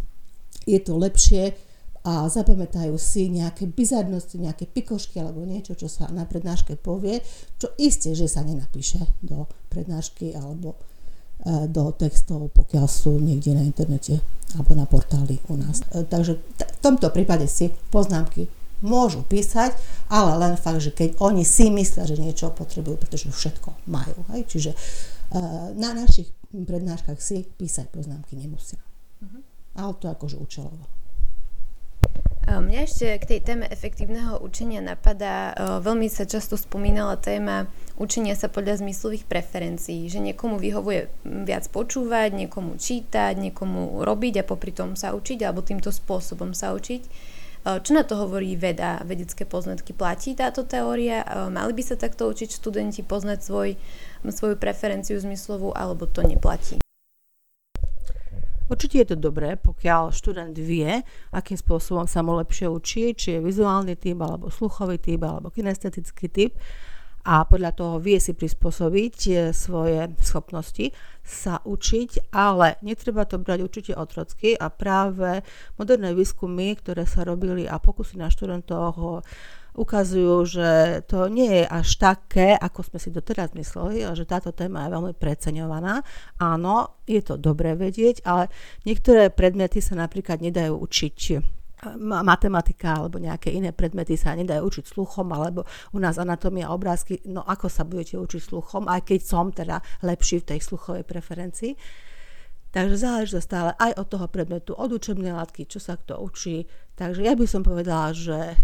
je 0.64 0.78
to 0.80 0.94
lepšie, 0.94 1.54
a 2.04 2.28
zapamätajú 2.28 3.00
si 3.00 3.32
nejaké 3.32 3.64
bizarnosti, 3.64 4.36
nejaké 4.36 4.68
pikošky 4.68 5.24
alebo 5.24 5.40
niečo, 5.48 5.72
čo 5.72 5.88
sa 5.88 6.12
na 6.12 6.28
prednáške 6.28 6.76
povie, 6.76 7.24
čo 7.56 7.72
isté, 7.80 8.12
že 8.12 8.28
sa 8.28 8.44
nenapíše 8.44 9.00
do 9.24 9.48
prednášky 9.72 10.36
alebo 10.36 10.76
e, 10.76 11.64
do 11.72 11.96
textov, 11.96 12.52
pokiaľ 12.52 12.84
sú 12.84 13.16
niekde 13.16 13.56
na 13.56 13.64
internete 13.64 14.20
alebo 14.52 14.76
na 14.76 14.84
portáli 14.84 15.40
u 15.48 15.56
nás. 15.56 15.80
E, 15.96 16.04
takže 16.04 16.36
v 16.60 16.78
tomto 16.84 17.08
prípade 17.08 17.48
si 17.48 17.72
poznámky 17.88 18.52
môžu 18.84 19.24
písať, 19.24 19.72
ale 20.12 20.36
len 20.36 20.60
fakt, 20.60 20.84
že 20.84 20.92
keď 20.92 21.16
oni 21.24 21.42
si 21.42 21.72
myslia, 21.72 22.04
že 22.04 22.20
niečo 22.20 22.52
potrebujú, 22.52 23.00
pretože 23.00 23.32
všetko 23.32 23.88
majú. 23.88 24.20
Hej? 24.36 24.44
Čiže 24.46 24.70
e, 24.76 24.78
na 25.80 25.96
našich 25.96 26.28
prednáškach 26.52 27.18
si 27.18 27.48
písať 27.48 27.88
poznámky 27.90 28.36
nemusia. 28.36 28.78
Uh-huh. 29.24 29.40
Ale 29.74 29.96
to 29.98 30.06
akože 30.12 30.36
účelovo. 30.38 30.84
Mňa 32.44 32.80
ešte 32.84 33.06
k 33.16 33.24
tej 33.24 33.40
téme 33.40 33.64
efektívneho 33.72 34.36
učenia 34.36 34.84
napadá, 34.84 35.56
veľmi 35.80 36.12
sa 36.12 36.28
často 36.28 36.60
spomínala 36.60 37.16
téma 37.16 37.72
učenia 37.96 38.36
sa 38.36 38.52
podľa 38.52 38.84
zmyslových 38.84 39.24
preferencií, 39.24 40.12
že 40.12 40.20
niekomu 40.20 40.60
vyhovuje 40.60 41.08
viac 41.24 41.64
počúvať, 41.72 42.36
niekomu 42.36 42.76
čítať, 42.76 43.32
niekomu 43.40 44.04
robiť 44.04 44.44
a 44.44 44.48
popri 44.48 44.76
tom 44.76 44.92
sa 44.92 45.16
učiť, 45.16 45.40
alebo 45.40 45.64
týmto 45.64 45.88
spôsobom 45.88 46.52
sa 46.52 46.76
učiť. 46.76 47.32
Čo 47.64 47.96
na 47.96 48.04
to 48.04 48.20
hovorí 48.20 48.60
veda, 48.60 49.00
vedecké 49.08 49.48
poznatky? 49.48 49.96
Platí 49.96 50.36
táto 50.36 50.68
teória? 50.68 51.24
Mali 51.48 51.72
by 51.72 51.80
sa 51.80 51.96
takto 51.96 52.28
učiť 52.28 52.60
študenti 52.60 53.00
poznať 53.00 53.40
svoj, 53.40 53.80
svoju 54.20 54.60
preferenciu 54.60 55.16
zmyslovú, 55.16 55.72
alebo 55.72 56.04
to 56.04 56.20
neplatí? 56.20 56.76
Určite 58.68 58.96
je 59.00 59.08
to 59.12 59.16
dobré, 59.16 59.56
pokiaľ 59.56 60.12
študent 60.12 60.52
vie, 60.60 61.04
akým 61.32 61.56
spôsobom 61.56 62.04
sa 62.04 62.20
mu 62.20 62.36
lepšie 62.36 62.68
učí, 62.68 63.16
či 63.16 63.36
je 63.36 63.44
vizuálny 63.44 63.96
typ, 63.96 64.20
alebo 64.20 64.52
sluchový 64.52 65.00
typ, 65.00 65.24
alebo 65.24 65.48
kinestetický 65.48 66.28
typ 66.28 66.52
a 67.24 67.48
podľa 67.48 67.72
toho 67.72 67.96
vie 67.98 68.20
si 68.20 68.36
prispôsobiť 68.36 69.16
e, 69.26 69.32
svoje 69.56 70.12
schopnosti 70.20 70.92
sa 71.24 71.64
učiť, 71.64 72.30
ale 72.36 72.76
netreba 72.84 73.24
to 73.24 73.40
brať 73.40 73.64
určite 73.64 73.92
otrocky 73.96 74.52
a 74.52 74.68
práve 74.68 75.40
moderné 75.80 76.12
výskumy, 76.12 76.76
ktoré 76.76 77.08
sa 77.08 77.24
robili 77.24 77.64
a 77.64 77.80
pokusy 77.80 78.20
na 78.20 78.28
študentov 78.28 79.24
ukazujú, 79.74 80.36
že 80.46 80.70
to 81.10 81.26
nie 81.26 81.62
je 81.62 81.64
až 81.66 81.88
také, 81.98 82.54
ako 82.54 82.86
sme 82.86 82.98
si 83.02 83.10
doteraz 83.10 83.56
mysleli, 83.58 84.06
že 84.14 84.28
táto 84.28 84.54
téma 84.54 84.86
je 84.86 84.94
veľmi 84.94 85.14
preceňovaná. 85.18 86.06
Áno, 86.38 87.02
je 87.10 87.18
to 87.24 87.34
dobré 87.34 87.74
vedieť, 87.74 88.22
ale 88.22 88.52
niektoré 88.86 89.34
predmety 89.34 89.82
sa 89.82 89.98
napríklad 89.98 90.38
nedajú 90.38 90.78
učiť 90.78 91.16
matematika 92.00 93.00
alebo 93.00 93.20
nejaké 93.20 93.52
iné 93.52 93.70
predmety 93.70 94.16
sa 94.16 94.32
nedajú 94.32 94.64
učiť 94.64 94.84
sluchom, 94.96 95.30
alebo 95.32 95.68
u 95.92 95.98
nás 96.00 96.16
anatómia 96.16 96.72
obrázky, 96.72 97.20
no 97.28 97.44
ako 97.44 97.68
sa 97.68 97.84
budete 97.84 98.16
učiť 98.18 98.40
sluchom, 98.40 98.88
aj 98.88 99.04
keď 99.08 99.20
som 99.20 99.52
teda 99.52 99.80
lepší 100.02 100.40
v 100.40 100.56
tej 100.56 100.60
sluchovej 100.64 101.04
preferencii. 101.04 101.72
Takže 102.74 102.96
záleží 102.98 103.38
to 103.38 103.42
stále 103.42 103.70
aj 103.78 103.94
od 104.02 104.06
toho 104.10 104.26
predmetu, 104.26 104.74
od 104.74 104.90
učebnej 104.90 105.30
látky, 105.30 105.70
čo 105.70 105.78
sa 105.78 105.94
kto 105.94 106.18
učí. 106.18 106.66
Takže 106.98 107.22
ja 107.22 107.38
by 107.38 107.46
som 107.46 107.62
povedala, 107.62 108.10
že 108.10 108.34
e, 108.34 108.54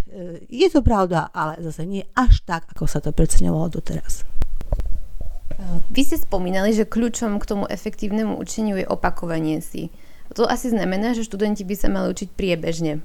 je 0.50 0.66
to 0.66 0.82
pravda, 0.82 1.30
ale 1.30 1.62
zase 1.62 1.86
nie 1.86 2.02
až 2.18 2.42
tak, 2.42 2.66
ako 2.74 2.90
sa 2.90 2.98
to 2.98 3.14
predseňovalo 3.14 3.70
doteraz. 3.70 4.26
Vy 5.94 6.02
ste 6.02 6.18
spomínali, 6.18 6.74
že 6.74 6.88
kľúčom 6.90 7.38
k 7.38 7.48
tomu 7.48 7.64
efektívnemu 7.70 8.34
učeniu 8.34 8.82
je 8.82 8.86
opakovanie 8.90 9.62
si. 9.62 9.94
To 10.38 10.46
asi 10.46 10.70
znamená, 10.70 11.14
že 11.14 11.26
študenti 11.26 11.66
by 11.66 11.74
sa 11.74 11.88
mali 11.90 12.14
učiť 12.14 12.28
priebežne. 12.34 13.02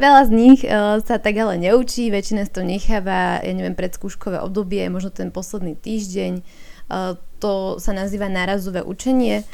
Veľa 0.00 0.22
z 0.24 0.30
nich 0.32 0.60
uh, 0.64 1.04
sa 1.04 1.20
tak 1.20 1.36
ale 1.36 1.60
neučí, 1.60 2.08
väčšina 2.08 2.48
toho 2.48 2.64
necháva, 2.64 3.44
ja 3.44 3.52
neviem, 3.52 3.76
predskúškové 3.76 4.40
obdobie, 4.40 4.88
možno 4.88 5.12
ten 5.12 5.28
posledný 5.28 5.76
týždeň. 5.76 6.40
Uh, 6.88 7.20
to 7.44 7.76
sa 7.76 7.92
nazýva 7.92 8.32
nárazové 8.32 8.80
učenie. 8.80 9.44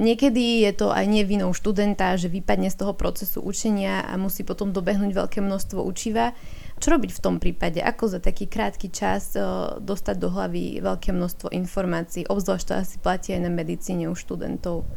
Niekedy 0.00 0.64
je 0.64 0.72
to 0.72 0.88
aj 0.88 1.04
nevinou 1.04 1.52
študenta, 1.52 2.16
že 2.16 2.32
vypadne 2.32 2.72
z 2.72 2.80
toho 2.80 2.96
procesu 2.96 3.44
učenia 3.44 4.00
a 4.08 4.16
musí 4.16 4.40
potom 4.40 4.72
dobehnúť 4.72 5.12
veľké 5.12 5.44
množstvo 5.44 5.84
učiva. 5.84 6.32
Čo 6.80 6.96
robiť 6.96 7.12
v 7.12 7.22
tom 7.22 7.36
prípade? 7.36 7.84
Ako 7.84 8.08
za 8.08 8.24
taký 8.24 8.48
krátky 8.48 8.88
čas 8.88 9.36
uh, 9.36 9.76
dostať 9.84 10.16
do 10.16 10.32
hlavy 10.32 10.80
veľké 10.80 11.12
množstvo 11.12 11.52
informácií? 11.52 12.24
Obzvlášť 12.24 12.66
to 12.72 12.74
asi 12.80 12.96
platí 13.04 13.36
aj 13.36 13.44
na 13.44 13.52
medicíne 13.52 14.08
u 14.08 14.16
študentov. 14.16 14.88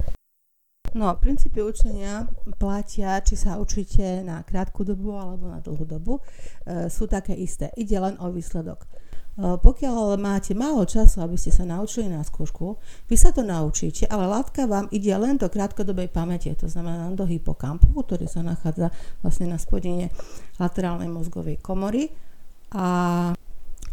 No, 0.96 1.12
princípy 1.20 1.60
učenia 1.60 2.24
platia, 2.56 3.20
či 3.20 3.36
sa 3.36 3.60
učíte 3.60 4.24
na 4.24 4.40
krátku 4.48 4.88
dobu 4.88 5.12
alebo 5.20 5.52
na 5.52 5.60
dlhú 5.60 5.84
dobu, 5.84 6.24
e, 6.64 6.88
sú 6.88 7.04
také 7.04 7.36
isté. 7.36 7.68
Ide 7.76 8.00
len 8.00 8.16
o 8.24 8.32
výsledok. 8.32 8.88
E, 8.88 8.88
pokiaľ 9.60 10.16
máte 10.16 10.56
málo 10.56 10.88
času, 10.88 11.20
aby 11.20 11.36
ste 11.36 11.52
sa 11.52 11.68
naučili 11.68 12.08
na 12.08 12.24
skúšku, 12.24 12.80
vy 13.12 13.16
sa 13.20 13.36
to 13.36 13.44
naučíte, 13.44 14.08
ale 14.08 14.24
látka 14.24 14.72
vám 14.72 14.88
ide 14.88 15.12
len 15.20 15.36
do 15.36 15.52
krátkodobej 15.52 16.08
pamäte, 16.16 16.56
to 16.56 16.72
znamená 16.72 17.12
do 17.12 17.28
hypokampu, 17.28 17.92
ktorý 17.92 18.32
sa 18.32 18.40
nachádza 18.40 18.88
vlastne 19.20 19.52
na 19.52 19.60
spodine 19.60 20.16
laterálnej 20.64 21.12
mozgovej 21.12 21.60
komory 21.60 22.08
a 22.72 23.36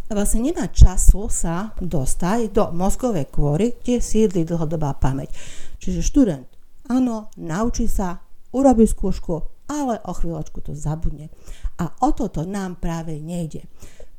vlastne 0.06 0.54
nemá 0.54 0.70
času 0.70 1.26
sa 1.26 1.74
dostať 1.82 2.54
do 2.54 2.70
mozgovej 2.70 3.26
kôry, 3.26 3.74
kde 3.82 3.98
sídli 3.98 4.46
dlhodobá 4.46 4.94
pamäť. 5.02 5.34
Čiže 5.82 6.06
študent, 6.06 6.61
áno, 6.92 7.32
naučí 7.40 7.88
sa, 7.88 8.20
urobí 8.52 8.84
skúšku, 8.84 9.64
ale 9.72 9.96
o 10.04 10.12
chvíľočku 10.12 10.60
to 10.60 10.76
zabudne. 10.76 11.32
A 11.80 11.88
o 12.04 12.12
toto 12.12 12.44
nám 12.44 12.76
práve 12.76 13.16
nejde. 13.16 13.64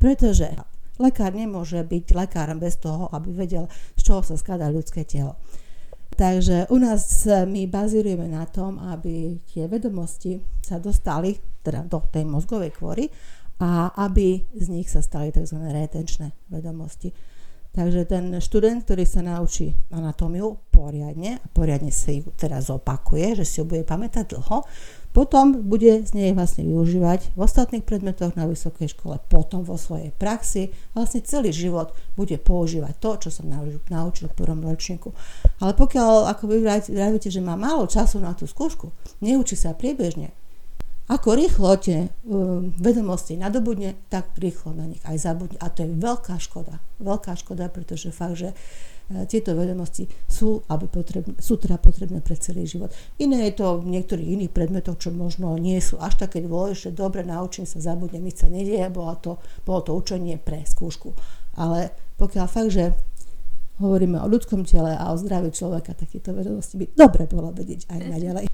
Pretože 0.02 0.58
Lekár 1.02 1.34
nemôže 1.34 1.82
byť 1.82 2.14
lekárom 2.14 2.62
bez 2.62 2.78
toho, 2.78 3.10
aby 3.10 3.34
vedel, 3.34 3.66
z 3.98 4.02
čoho 4.06 4.22
sa 4.22 4.38
skladá 4.38 4.70
ľudské 4.70 5.02
telo. 5.02 5.42
Takže 6.14 6.70
u 6.70 6.78
nás 6.78 7.26
my 7.26 7.66
bazírujeme 7.66 8.30
na 8.30 8.46
tom, 8.46 8.78
aby 8.78 9.42
tie 9.50 9.66
vedomosti 9.66 10.38
sa 10.62 10.78
dostali 10.78 11.34
teda 11.66 11.90
do 11.90 11.98
tej 12.14 12.30
mozgovej 12.30 12.78
kôry 12.78 13.10
a 13.58 13.90
aby 14.06 14.46
z 14.54 14.68
nich 14.70 14.86
sa 14.86 15.02
stali 15.02 15.34
tzv. 15.34 15.58
retenčné 15.58 16.30
vedomosti. 16.54 17.10
Takže 17.74 18.06
ten 18.06 18.30
študent, 18.38 18.86
ktorý 18.86 19.02
sa 19.02 19.26
naučí 19.26 19.74
anatómiu 19.90 20.62
poriadne 20.70 21.42
a 21.42 21.46
poriadne 21.50 21.90
si 21.90 22.22
ju 22.22 22.30
teraz 22.38 22.70
opakuje, 22.70 23.42
že 23.42 23.46
si 23.50 23.56
ju 23.58 23.66
bude 23.66 23.82
pamätať 23.82 24.38
dlho, 24.38 24.62
potom 25.10 25.58
bude 25.66 26.06
z 26.06 26.12
nej 26.14 26.38
vlastne 26.38 26.70
využívať 26.70 27.34
v 27.34 27.40
ostatných 27.42 27.82
predmetoch 27.82 28.38
na 28.38 28.46
vysokej 28.46 28.94
škole, 28.94 29.18
potom 29.26 29.66
vo 29.66 29.74
svojej 29.74 30.14
praxi, 30.14 30.70
vlastne 30.94 31.26
celý 31.26 31.50
život 31.50 31.98
bude 32.14 32.38
používať 32.38 32.94
to, 33.02 33.12
čo 33.26 33.30
sa 33.30 33.42
naučil 33.90 34.30
v 34.30 34.38
prvom 34.38 34.62
ročníku. 34.62 35.10
Ale 35.58 35.74
pokiaľ, 35.74 36.30
ako 36.30 36.44
vy 36.46 36.58
vravíte, 36.94 37.34
že 37.34 37.42
má 37.42 37.58
málo 37.58 37.90
času 37.90 38.22
na 38.22 38.38
tú 38.38 38.46
skúšku, 38.46 38.94
neučí 39.22 39.58
sa 39.58 39.74
priebežne, 39.74 40.30
ako 41.04 41.36
rýchlo 41.36 41.76
tie 41.84 42.08
um, 42.24 42.72
vedomosti 42.80 43.36
nadobudne, 43.36 44.00
tak 44.08 44.40
rýchlo 44.40 44.72
na 44.72 44.88
nich 44.88 45.04
aj 45.04 45.20
zabudne. 45.20 45.60
A 45.60 45.68
to 45.68 45.84
je 45.84 45.92
veľká 45.92 46.40
škoda. 46.40 46.80
Veľká 47.04 47.36
škoda, 47.36 47.68
pretože 47.68 48.08
fakt, 48.16 48.40
že 48.40 48.56
e, 49.12 49.28
tieto 49.28 49.52
vedomosti 49.52 50.08
sú, 50.32 50.64
aby 50.72 50.88
potrebné, 50.88 51.36
sú 51.44 51.60
teda 51.60 51.76
potrebné 51.76 52.24
pre 52.24 52.40
celý 52.40 52.64
život. 52.64 52.96
Iné 53.20 53.52
je 53.52 53.60
to 53.60 53.84
v 53.84 54.00
niektorých 54.00 54.32
iných 54.40 54.56
predmetoch, 54.56 54.96
čo 54.96 55.12
možno 55.12 55.60
nie 55.60 55.76
sú 55.84 56.00
až 56.00 56.24
také 56.24 56.40
dôležité. 56.40 56.96
Dobre, 56.96 57.28
naučím 57.28 57.68
sa, 57.68 57.84
zabudne, 57.84 58.24
nič 58.24 58.40
sa 58.40 58.48
nedieje, 58.48 58.88
bolo 58.88 59.12
to, 59.20 59.32
bolo 59.68 59.84
to 59.84 59.92
učenie 59.92 60.40
pre 60.40 60.64
skúšku. 60.64 61.12
Ale 61.60 61.92
pokiaľ 62.16 62.48
fakt, 62.48 62.72
že 62.72 62.96
hovoríme 63.84 64.24
o 64.24 64.32
ľudskom 64.32 64.64
tele 64.64 64.96
a 64.96 65.12
o 65.12 65.20
zdraví 65.20 65.52
človeka, 65.52 65.92
tak 65.92 66.16
tieto 66.16 66.32
vedomosti 66.32 66.80
by 66.80 66.86
dobre 66.96 67.28
bolo 67.28 67.52
vedieť 67.52 67.92
aj 67.92 68.00
naďalej. 68.08 68.46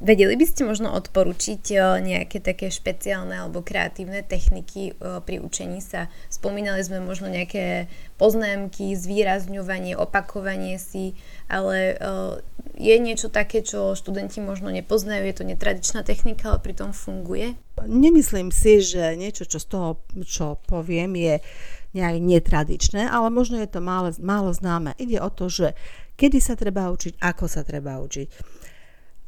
Vedeli 0.00 0.32
by 0.32 0.46
ste 0.48 0.64
možno 0.64 0.96
odporučiť 0.96 1.76
eh, 1.76 1.80
nejaké 2.00 2.40
také 2.40 2.72
špeciálne 2.72 3.36
alebo 3.36 3.60
kreatívne 3.60 4.24
techniky 4.24 4.96
eh, 4.96 5.20
pri 5.20 5.44
učení 5.44 5.84
sa? 5.84 6.08
Spomínali 6.32 6.80
sme 6.80 7.04
možno 7.04 7.28
nejaké 7.28 7.84
poznámky, 8.16 8.96
zvýrazňovanie, 8.96 9.92
opakovanie 10.00 10.80
si, 10.80 11.12
ale 11.52 12.00
eh, 12.00 12.32
je 12.80 12.96
niečo 12.96 13.28
také, 13.28 13.60
čo 13.60 13.92
študenti 13.92 14.40
možno 14.40 14.72
nepoznajú, 14.72 15.20
je 15.28 15.36
to 15.36 15.44
netradičná 15.44 16.00
technika, 16.00 16.56
ale 16.56 16.64
pritom 16.64 16.96
funguje? 16.96 17.60
Nemyslím 17.84 18.48
si, 18.48 18.80
že 18.80 19.20
niečo, 19.20 19.44
čo 19.44 19.60
z 19.60 19.66
toho, 19.68 20.00
čo 20.24 20.56
poviem, 20.64 21.12
je 21.12 21.44
nejak 21.92 22.16
netradičné, 22.24 23.04
ale 23.04 23.28
možno 23.28 23.60
je 23.60 23.68
to 23.68 23.84
málo, 23.84 24.16
málo 24.24 24.48
známe. 24.56 24.96
Ide 24.96 25.20
o 25.20 25.28
to, 25.28 25.52
že 25.52 25.76
kedy 26.16 26.40
sa 26.40 26.56
treba 26.56 26.88
učiť, 26.88 27.20
ako 27.20 27.44
sa 27.52 27.60
treba 27.68 28.00
učiť. 28.00 28.28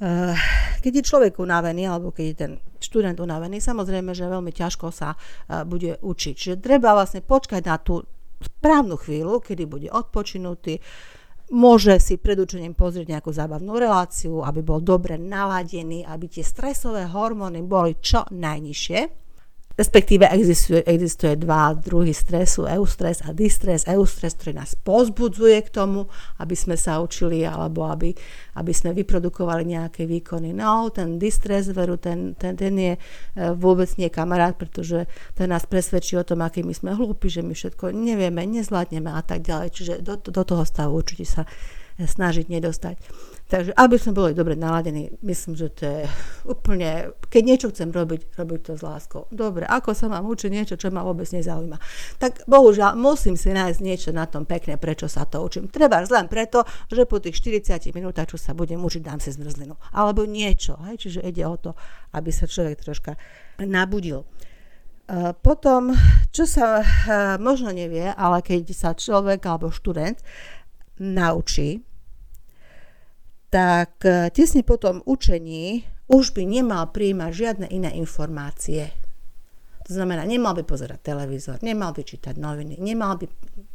Eh, 0.02 0.34
keď 0.82 0.92
je 0.98 1.08
človek 1.14 1.38
unavený, 1.38 1.86
alebo 1.86 2.10
keď 2.10 2.24
je 2.26 2.34
ten 2.34 2.52
študent 2.82 3.22
unavený, 3.22 3.62
samozrejme, 3.62 4.10
že 4.18 4.26
veľmi 4.26 4.50
ťažko 4.50 4.90
sa 4.90 5.14
eh, 5.14 5.62
bude 5.62 6.02
učiť. 6.02 6.34
Že 6.34 6.52
treba 6.58 6.90
vlastne 6.90 7.22
počkať 7.22 7.62
na 7.62 7.78
tú 7.78 8.02
správnu 8.42 8.98
chvíľu, 8.98 9.38
kedy 9.38 9.62
bude 9.70 9.86
odpočinutý, 9.94 10.82
môže 11.54 11.94
si 12.02 12.18
pred 12.18 12.34
učením 12.34 12.74
pozrieť 12.74 13.14
nejakú 13.14 13.30
zábavnú 13.30 13.78
reláciu, 13.78 14.42
aby 14.42 14.58
bol 14.66 14.82
dobre 14.82 15.14
naladený, 15.14 16.02
aby 16.02 16.26
tie 16.26 16.42
stresové 16.42 17.06
hormóny 17.06 17.62
boli 17.62 17.94
čo 18.02 18.26
najnižšie 18.26 19.21
respektíve 19.76 20.28
existuje, 20.28 20.84
existuje 20.84 21.36
dva 21.36 21.72
druhy 21.72 22.12
stresu, 22.12 22.68
eustres 22.68 23.24
a 23.24 23.32
distres. 23.32 23.88
Eustres, 23.88 24.36
ktorý 24.36 24.60
nás 24.60 24.76
pozbudzuje 24.76 25.58
k 25.64 25.72
tomu, 25.72 26.08
aby 26.38 26.54
sme 26.56 26.76
sa 26.76 27.00
učili 27.00 27.44
alebo 27.44 27.88
aby, 27.88 28.12
aby 28.58 28.72
sme 28.72 28.92
vyprodukovali 28.92 29.72
nejaké 29.72 30.04
výkony. 30.04 30.52
No, 30.52 30.92
ten 30.92 31.16
distres, 31.16 31.72
veru, 31.72 31.96
ten, 31.96 32.36
ten, 32.36 32.56
ten 32.56 32.74
je 32.76 32.94
e, 32.96 33.00
vôbec 33.56 33.88
nie 33.96 34.12
kamarát, 34.12 34.54
pretože 34.56 35.08
ten 35.34 35.48
nás 35.48 35.64
presvedčí 35.64 36.16
o 36.20 36.26
tom, 36.26 36.44
aký 36.44 36.60
my 36.62 36.74
sme 36.76 36.90
hlúpi, 36.92 37.32
že 37.32 37.40
my 37.40 37.56
všetko 37.56 37.90
nevieme, 37.96 38.44
nezvládneme 38.44 39.08
a 39.08 39.22
tak 39.24 39.44
ďalej. 39.44 39.68
Čiže 39.72 39.94
do, 40.04 40.20
do 40.20 40.42
toho 40.44 40.64
stavu 40.68 41.00
určite 41.00 41.24
sa 41.24 41.42
snažiť 42.00 42.46
nedostať. 42.48 42.96
Takže 43.52 43.76
aby 43.76 43.96
sme 44.00 44.16
boli 44.16 44.32
dobre 44.32 44.56
naladení, 44.56 45.12
myslím, 45.20 45.52
že 45.60 45.68
to 45.76 45.82
je 45.84 46.00
úplne, 46.56 47.12
keď 47.28 47.42
niečo 47.44 47.68
chcem 47.68 47.92
robiť, 47.92 48.32
robiť 48.32 48.60
to 48.64 48.72
s 48.80 48.82
láskou. 48.82 49.28
Dobre, 49.28 49.68
ako 49.68 49.92
sa 49.92 50.08
mám 50.08 50.24
učiť 50.24 50.48
niečo, 50.48 50.74
čo 50.80 50.88
ma 50.88 51.04
vôbec 51.04 51.28
nezaujíma. 51.28 51.76
Tak 52.16 52.48
bohužiaľ, 52.48 52.96
musím 52.96 53.36
si 53.36 53.52
nájsť 53.52 53.80
niečo 53.84 54.10
na 54.16 54.24
tom 54.24 54.48
pekne, 54.48 54.80
prečo 54.80 55.04
sa 55.04 55.28
to 55.28 55.44
učím. 55.44 55.68
Treba 55.68 56.00
len 56.00 56.32
preto, 56.32 56.64
že 56.88 57.04
po 57.04 57.20
tých 57.20 57.36
40 57.44 57.92
minútach, 57.92 58.32
čo 58.32 58.40
sa 58.40 58.56
budem 58.56 58.80
učiť, 58.80 59.02
dám 59.04 59.20
si 59.20 59.28
zmrzlinu. 59.36 59.76
Alebo 59.92 60.24
niečo. 60.24 60.80
Hej? 60.88 61.04
Čiže 61.04 61.20
ide 61.28 61.44
o 61.44 61.60
to, 61.60 61.76
aby 62.16 62.32
sa 62.32 62.48
človek 62.48 62.80
troška 62.80 63.20
nabudil. 63.60 64.24
E, 64.24 65.36
potom, 65.44 65.92
čo 66.32 66.48
sa 66.48 66.80
e, 66.80 66.84
možno 67.36 67.68
nevie, 67.68 68.08
ale 68.16 68.40
keď 68.40 68.72
sa 68.72 68.96
človek 68.96 69.44
alebo 69.44 69.68
študent 69.68 70.16
naučí, 71.02 71.82
tak 73.50 74.06
e, 74.06 74.30
tesne 74.30 74.62
po 74.62 74.78
tom 74.78 75.02
učení 75.02 75.82
už 76.06 76.30
by 76.32 76.46
nemal 76.46 76.94
príjmať 76.94 77.30
žiadne 77.34 77.66
iné 77.68 77.90
informácie. 77.98 78.94
To 79.82 79.90
znamená, 79.90 80.22
nemal 80.22 80.54
by 80.54 80.62
pozerať 80.62 81.02
televízor, 81.02 81.58
nemal 81.66 81.90
by 81.90 82.06
čítať 82.06 82.38
noviny, 82.38 82.78
nemal 82.78 83.18
by 83.18 83.26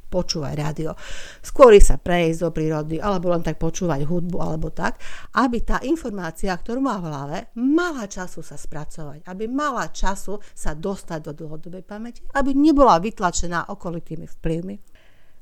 počúvať 0.08 0.54
rádio. 0.56 0.96
Skôr 1.44 1.76
sa 1.84 2.00
prejsť 2.00 2.40
do 2.48 2.50
prírody, 2.56 2.96
alebo 2.98 3.28
len 3.36 3.44
tak 3.44 3.60
počúvať 3.60 4.08
hudbu, 4.08 4.40
alebo 4.40 4.72
tak, 4.72 5.04
aby 5.36 5.62
tá 5.68 5.84
informácia, 5.84 6.56
ktorú 6.56 6.80
má 6.80 6.96
v 6.98 7.08
hlave, 7.12 7.38
mala 7.60 8.08
času 8.08 8.40
sa 8.40 8.56
spracovať, 8.56 9.28
aby 9.28 9.52
mala 9.52 9.92
času 9.92 10.40
sa 10.56 10.72
dostať 10.72 11.20
do 11.28 11.32
dlhodobej 11.36 11.84
pamäti, 11.84 12.24
aby 12.40 12.56
nebola 12.56 13.04
vytlačená 13.04 13.68
okolitými 13.68 14.26
vplyvmi. 14.40 14.87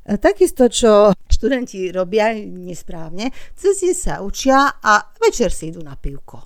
Takisto, 0.05 0.69
čo 0.69 1.17
študenti 1.25 1.89
robia 1.89 2.29
nesprávne, 2.37 3.33
cez 3.57 3.81
deň 3.81 3.95
sa 3.97 4.21
učia 4.21 4.77
a 4.77 5.01
večer 5.17 5.49
si 5.49 5.73
idú 5.73 5.81
na 5.81 5.97
pivko. 5.97 6.45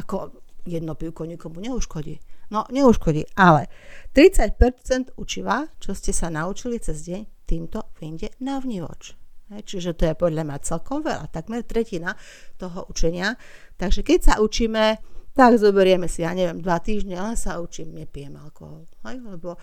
Ako 0.00 0.32
jedno 0.64 0.96
pivko 0.96 1.28
nikomu 1.28 1.60
neuškodí. 1.60 2.16
No, 2.50 2.64
neuškodí, 2.72 3.36
ale 3.36 3.68
30% 4.16 5.12
učiva, 5.20 5.68
čo 5.76 5.92
ste 5.92 6.16
sa 6.16 6.32
naučili 6.32 6.80
cez 6.80 7.04
deň, 7.04 7.44
týmto 7.44 7.92
vyjde 8.00 8.32
na 8.40 8.56
vnívoč. 8.56 9.12
Čiže 9.52 9.92
to 9.92 10.08
je 10.08 10.14
podľa 10.16 10.48
mňa 10.48 10.58
celkom 10.64 11.04
veľa, 11.04 11.28
takmer 11.28 11.68
tretina 11.68 12.16
toho 12.56 12.88
učenia. 12.88 13.36
Takže 13.76 14.00
keď 14.00 14.18
sa 14.24 14.34
učíme, 14.40 14.98
tak 15.36 15.60
zoberieme 15.60 16.08
si, 16.08 16.24
ja 16.24 16.32
neviem, 16.32 16.64
dva 16.64 16.80
týždne, 16.80 17.20
len 17.20 17.36
sa 17.36 17.60
učím, 17.60 17.92
nepijem 17.92 18.40
alkohol. 18.40 18.88
Hej? 19.04 19.20
Lebo 19.20 19.60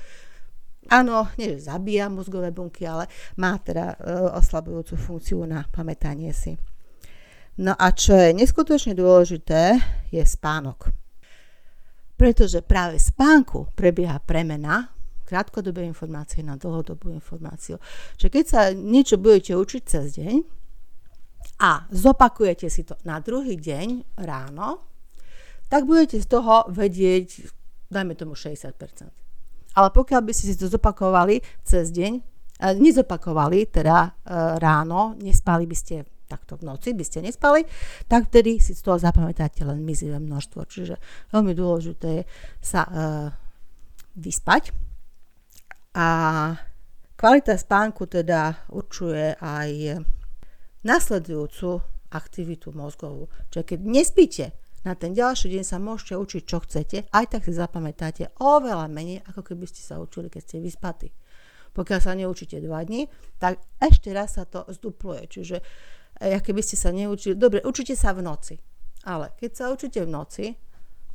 Áno, 0.89 1.29
nie 1.37 1.53
že 1.53 1.69
zabíja 1.69 2.09
mozgové 2.09 2.49
bunky, 2.49 2.89
ale 2.89 3.05
má 3.37 3.53
teda 3.61 3.93
e, 3.93 3.95
oslabujúcu 4.33 4.97
funkciu 4.97 5.45
na 5.45 5.61
pamätanie 5.69 6.33
si. 6.33 6.57
No 7.61 7.77
a 7.77 7.93
čo 7.93 8.17
je 8.17 8.33
neskutočne 8.33 8.97
dôležité, 8.97 9.77
je 10.09 10.23
spánok. 10.25 10.89
Pretože 12.17 12.65
práve 12.65 12.97
v 12.97 13.07
spánku 13.13 13.69
prebieha 13.77 14.17
premena 14.23 14.89
krátkodobé 15.31 15.87
informácie 15.87 16.43
na 16.43 16.59
dlhodobú 16.59 17.07
informáciu. 17.13 17.79
Čiže 18.19 18.29
keď 18.33 18.45
sa 18.49 18.61
niečo 18.75 19.15
budete 19.15 19.55
učiť 19.55 19.81
cez 19.87 20.19
deň 20.19 20.35
a 21.63 21.87
zopakujete 21.87 22.67
si 22.67 22.83
to 22.83 22.99
na 23.07 23.23
druhý 23.23 23.55
deň 23.55 24.19
ráno, 24.27 24.83
tak 25.71 25.87
budete 25.87 26.19
z 26.19 26.27
toho 26.27 26.67
vedieť, 26.67 27.47
dajme 27.87 28.11
tomu 28.19 28.35
60%. 28.35 29.30
Ale 29.77 29.89
pokiaľ 29.91 30.21
by 30.23 30.31
ste 30.35 30.51
si 30.51 30.55
to 30.59 30.67
zopakovali 30.67 31.39
cez 31.63 31.91
deň, 31.95 32.31
nezopakovali 32.61 33.73
teda 33.73 33.97
e, 34.05 34.09
ráno, 34.61 35.17
nespali 35.17 35.65
by 35.65 35.73
ste 35.73 36.05
takto 36.31 36.55
v 36.55 36.63
noci, 36.63 36.95
by 36.95 37.03
ste 37.03 37.19
nespali, 37.19 37.67
tak 38.07 38.31
vtedy 38.31 38.63
si 38.63 38.71
z 38.71 38.79
toho 38.79 38.95
zapamätáte 38.95 39.67
len 39.67 39.83
mizivé 39.83 40.15
množstvo. 40.15 40.63
Čiže 40.63 40.95
veľmi 41.35 41.51
dôležité 41.51 42.07
je 42.07 42.23
sa 42.63 42.87
uh, 42.87 43.27
vyspať. 44.15 44.71
A 45.99 46.07
kvalita 47.19 47.59
spánku 47.59 48.07
teda 48.07 48.71
určuje 48.71 49.35
aj 49.43 49.99
nasledujúcu 50.87 51.83
aktivitu 52.15 52.71
mozgovú. 52.71 53.27
Čiže 53.51 53.75
keď 53.75 53.79
nespíte 53.83 54.45
na 54.81 54.97
ten 54.97 55.13
ďalší 55.13 55.53
deň 55.53 55.63
sa 55.63 55.77
môžete 55.77 56.17
učiť, 56.17 56.41
čo 56.41 56.57
chcete, 56.65 56.97
aj 57.13 57.25
tak 57.29 57.45
si 57.45 57.53
zapamätáte 57.53 58.33
oveľa 58.41 58.89
menej, 58.89 59.21
ako 59.29 59.53
keby 59.53 59.69
ste 59.69 59.85
sa 59.85 60.01
učili, 60.01 60.25
keď 60.25 60.41
ste 60.41 60.57
vyspatí. 60.57 61.13
Pokiaľ 61.71 61.99
sa 62.01 62.17
neučíte 62.17 62.57
dva 62.59 62.81
dní, 62.81 63.05
tak 63.37 63.61
ešte 63.77 64.09
raz 64.11 64.41
sa 64.41 64.43
to 64.49 64.65
zdupluje. 64.73 65.29
Čiže 65.29 65.57
e, 66.17 66.35
keby 66.41 66.65
ste 66.65 66.75
sa 66.75 66.89
neučili, 66.89 67.37
dobre, 67.37 67.61
učite 67.61 67.93
sa 67.93 68.11
v 68.17 68.25
noci, 68.25 68.57
ale 69.05 69.37
keď 69.37 69.51
sa 69.53 69.65
učíte 69.69 70.01
v 70.01 70.09
noci, 70.09 70.45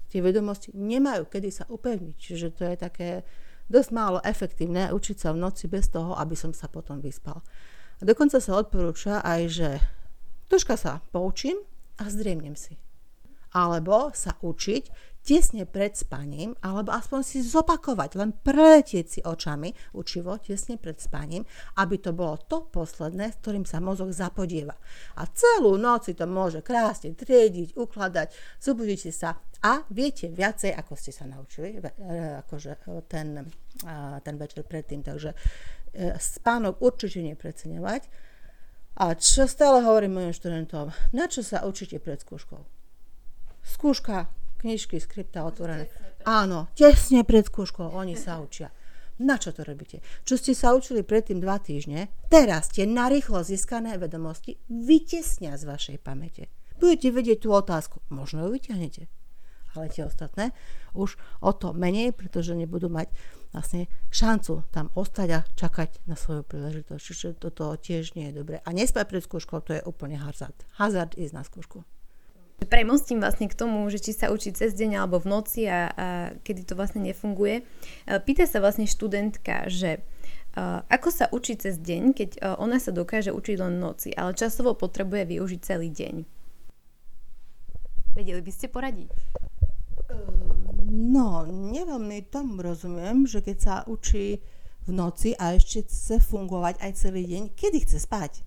tie 0.09 0.23
vedomosti 0.23 0.71
nemajú 0.71 1.27
kedy 1.27 1.51
sa 1.51 1.65
upevniť. 1.67 2.15
Čiže 2.15 2.49
to 2.55 2.63
je 2.71 2.77
také 2.79 3.09
dosť 3.67 3.91
málo 3.91 4.23
efektívne 4.23 4.95
učiť 4.95 5.27
sa 5.27 5.35
v 5.35 5.43
noci 5.43 5.67
bez 5.67 5.91
toho, 5.91 6.15
aby 6.15 6.39
som 6.39 6.55
sa 6.55 6.71
potom 6.71 7.03
vyspal. 7.03 7.43
A 7.99 8.03
dokonca 8.07 8.39
sa 8.39 8.55
odporúča 8.55 9.27
aj, 9.27 9.43
že 9.51 9.69
troška 10.47 10.79
sa 10.79 11.03
poučím 11.11 11.59
a 11.99 12.07
zdriemnem 12.07 12.55
si 12.55 12.86
alebo 13.57 14.13
sa 14.13 14.37
učiť 14.45 15.17
tesne 15.27 15.67
pred 15.67 15.91
spaním, 15.91 16.55
alebo 16.63 16.95
aspoň 16.95 17.21
si 17.27 17.43
zopakovať, 17.43 18.11
len 18.15 18.31
preletieť 18.31 19.07
si 19.11 19.21
očami 19.27 19.75
učivo 19.99 20.39
tesne 20.39 20.79
pred 20.79 21.03
spaním, 21.03 21.43
aby 21.83 21.99
to 21.99 22.15
bolo 22.15 22.39
to 22.47 22.71
posledné, 22.71 23.35
s 23.35 23.43
ktorým 23.43 23.67
sa 23.67 23.83
mozog 23.83 24.15
zapodieva. 24.15 24.79
A 25.19 25.27
celú 25.27 25.75
noc 25.75 26.07
si 26.07 26.15
to 26.15 26.31
môže 26.31 26.63
krásne 26.63 27.11
triediť, 27.19 27.75
ukladať, 27.75 28.31
zobudíte 28.63 29.11
sa 29.11 29.35
a 29.67 29.83
viete 29.91 30.31
viacej, 30.31 30.71
ako 30.79 30.95
ste 30.95 31.11
sa 31.11 31.27
naučili, 31.27 31.75
e, 31.75 31.91
akože 32.47 32.73
e, 32.87 33.03
ten, 33.11 33.43
ten 34.23 34.35
večer 34.39 34.63
predtým. 34.63 35.03
Takže 35.03 35.35
e, 35.35 35.37
spánok 36.15 36.79
určite 36.79 37.19
nepreceňovať. 37.27 38.03
A 38.97 39.13
čo 39.19 39.45
stále 39.51 39.83
hovorím 39.83 40.23
mojim 40.23 40.33
študentom, 40.33 40.95
na 41.11 41.27
čo 41.27 41.43
sa 41.43 41.67
učíte 41.67 41.99
pred 41.99 42.23
skúškou? 42.23 42.76
Skúška 43.67 44.31
knižky, 44.63 45.03
skripta 45.03 45.43
otvorené. 45.43 45.91
Áno, 46.23 46.71
tesne 46.79 47.23
pred 47.27 47.47
skúškou 47.47 47.93
oni 47.93 48.15
sa 48.15 48.39
učia. 48.39 48.71
Na 49.17 49.41
čo 49.41 49.55
to 49.55 49.65
robíte? 49.65 50.05
Čo 50.29 50.37
ste 50.37 50.53
sa 50.53 50.77
učili 50.77 51.01
predtým 51.01 51.41
dva 51.41 51.57
týždne, 51.57 52.13
teraz 52.29 52.69
ste 52.69 52.85
narýchlo 52.85 53.41
získané 53.41 53.97
vedomosti 53.97 54.61
vytesnia 54.69 55.57
z 55.57 55.65
vašej 55.65 55.99
pamäte. 56.05 56.53
Budete 56.77 57.09
vedieť 57.09 57.49
tú 57.49 57.57
otázku, 57.57 58.05
možno 58.13 58.45
ju 58.45 58.61
vyťahnete, 58.61 59.09
ale 59.73 59.89
tie 59.89 60.05
ostatné 60.05 60.53
už 60.93 61.17
o 61.41 61.51
to 61.57 61.73
menej, 61.73 62.13
pretože 62.13 62.53
nebudú 62.53 62.93
mať 62.93 63.09
vlastne 63.57 63.89
šancu 64.13 64.69
tam 64.69 64.93
ostať 64.93 65.29
a 65.33 65.41
čakať 65.57 66.05
na 66.05 66.13
svoju 66.13 66.45
príležitosť. 66.45 67.01
Čiže 67.01 67.29
toto 67.41 67.73
tiež 67.73 68.13
nie 68.21 68.29
je 68.29 68.37
dobré. 68.37 68.61
A 68.65 68.69
nespať 68.77 69.05
pred 69.09 69.23
skúškou, 69.25 69.65
to 69.65 69.81
je 69.81 69.87
úplne 69.89 70.21
hazard. 70.21 70.57
Hazard 70.77 71.17
ísť 71.17 71.33
na 71.33 71.41
skúšku. 71.41 71.89
Premostím 72.57 73.21
vlastne 73.21 73.53
k 73.53 73.59
tomu, 73.59 73.85
že 73.93 74.01
či 74.01 74.17
sa 74.17 74.33
učí 74.33 74.49
cez 74.57 74.73
deň 74.73 75.05
alebo 75.05 75.21
v 75.21 75.29
noci 75.29 75.69
a, 75.69 75.93
a 75.93 76.07
kedy 76.41 76.65
to 76.65 76.73
vlastne 76.73 77.05
nefunguje. 77.05 77.61
E, 77.61 77.63
pýta 78.25 78.49
sa 78.49 78.65
vlastne 78.65 78.89
študentka, 78.89 79.69
že 79.69 80.01
uh, 80.57 80.81
ako 80.89 81.09
sa 81.13 81.29
učí 81.29 81.61
cez 81.61 81.77
deň, 81.77 82.17
keď 82.17 82.31
uh, 82.41 82.57
ona 82.57 82.81
sa 82.81 82.97
dokáže 82.97 83.29
učiť 83.29 83.57
len 83.61 83.77
noci, 83.77 84.17
ale 84.17 84.33
časovo 84.33 84.73
potrebuje 84.73 85.37
využiť 85.37 85.61
celý 85.61 85.93
deň. 85.93 86.15
Vedeli 88.17 88.41
by 88.41 88.53
ste 88.53 88.73
poradiť? 88.73 89.13
No, 90.87 91.45
neveľmi 91.45 92.25
tomu 92.31 92.65
rozumiem, 92.65 93.29
že 93.29 93.45
keď 93.45 93.57
sa 93.61 93.75
učí 93.85 94.41
v 94.87 94.91
noci 94.95 95.35
a 95.37 95.59
ešte 95.59 95.85
chce 95.85 96.23
fungovať 96.23 96.79
aj 96.81 96.93
celý 96.95 97.27
deň, 97.27 97.43
kedy 97.53 97.85
chce 97.85 97.99
spať? 98.07 98.46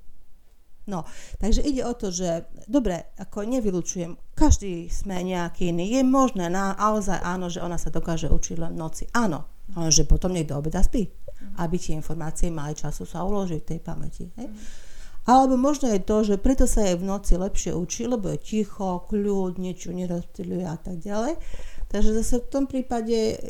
No, 0.89 1.05
takže 1.37 1.61
ide 1.61 1.85
o 1.85 1.93
to, 1.93 2.09
že 2.09 2.49
dobre, 2.65 3.13
ako 3.21 3.45
nevylučujem, 3.45 4.17
každý 4.33 4.89
sme 4.89 5.21
nejaký 5.21 5.69
iný. 5.69 5.85
Je 5.93 6.01
možné 6.01 6.49
naozaj 6.49 7.21
áno, 7.21 7.45
že 7.45 7.61
ona 7.61 7.77
sa 7.77 7.93
dokáže 7.93 8.25
učiť 8.25 8.57
len 8.57 8.73
v 8.73 8.81
noci. 8.81 9.05
Áno, 9.13 9.45
že 9.93 10.09
potom 10.09 10.33
niekto 10.33 10.57
obeda 10.57 10.81
spí, 10.81 11.05
aby 11.61 11.75
tie 11.77 11.93
informácie 11.93 12.49
mali 12.49 12.73
času 12.73 13.05
sa 13.05 13.21
uložiť 13.21 13.61
v 13.61 13.69
tej 13.69 13.79
pamäti. 13.85 14.25
Hej? 14.33 14.49
Alebo 15.29 15.61
možno 15.61 15.93
je 15.93 16.01
to, 16.01 16.25
že 16.25 16.41
preto 16.41 16.65
sa 16.65 16.81
jej 16.81 16.97
v 16.97 17.05
noci 17.05 17.37
lepšie 17.37 17.77
učí, 17.77 18.09
lebo 18.09 18.33
je 18.33 18.41
ticho, 18.41 19.05
kľud, 19.05 19.61
niečo 19.61 19.93
nerozptýľuje 19.93 20.65
a 20.65 20.77
tak 20.81 20.97
ďalej. 21.05 21.37
Takže 21.89 22.21
zase 22.21 22.45
v 22.45 22.51
tom 22.53 22.65
prípade 22.69 23.41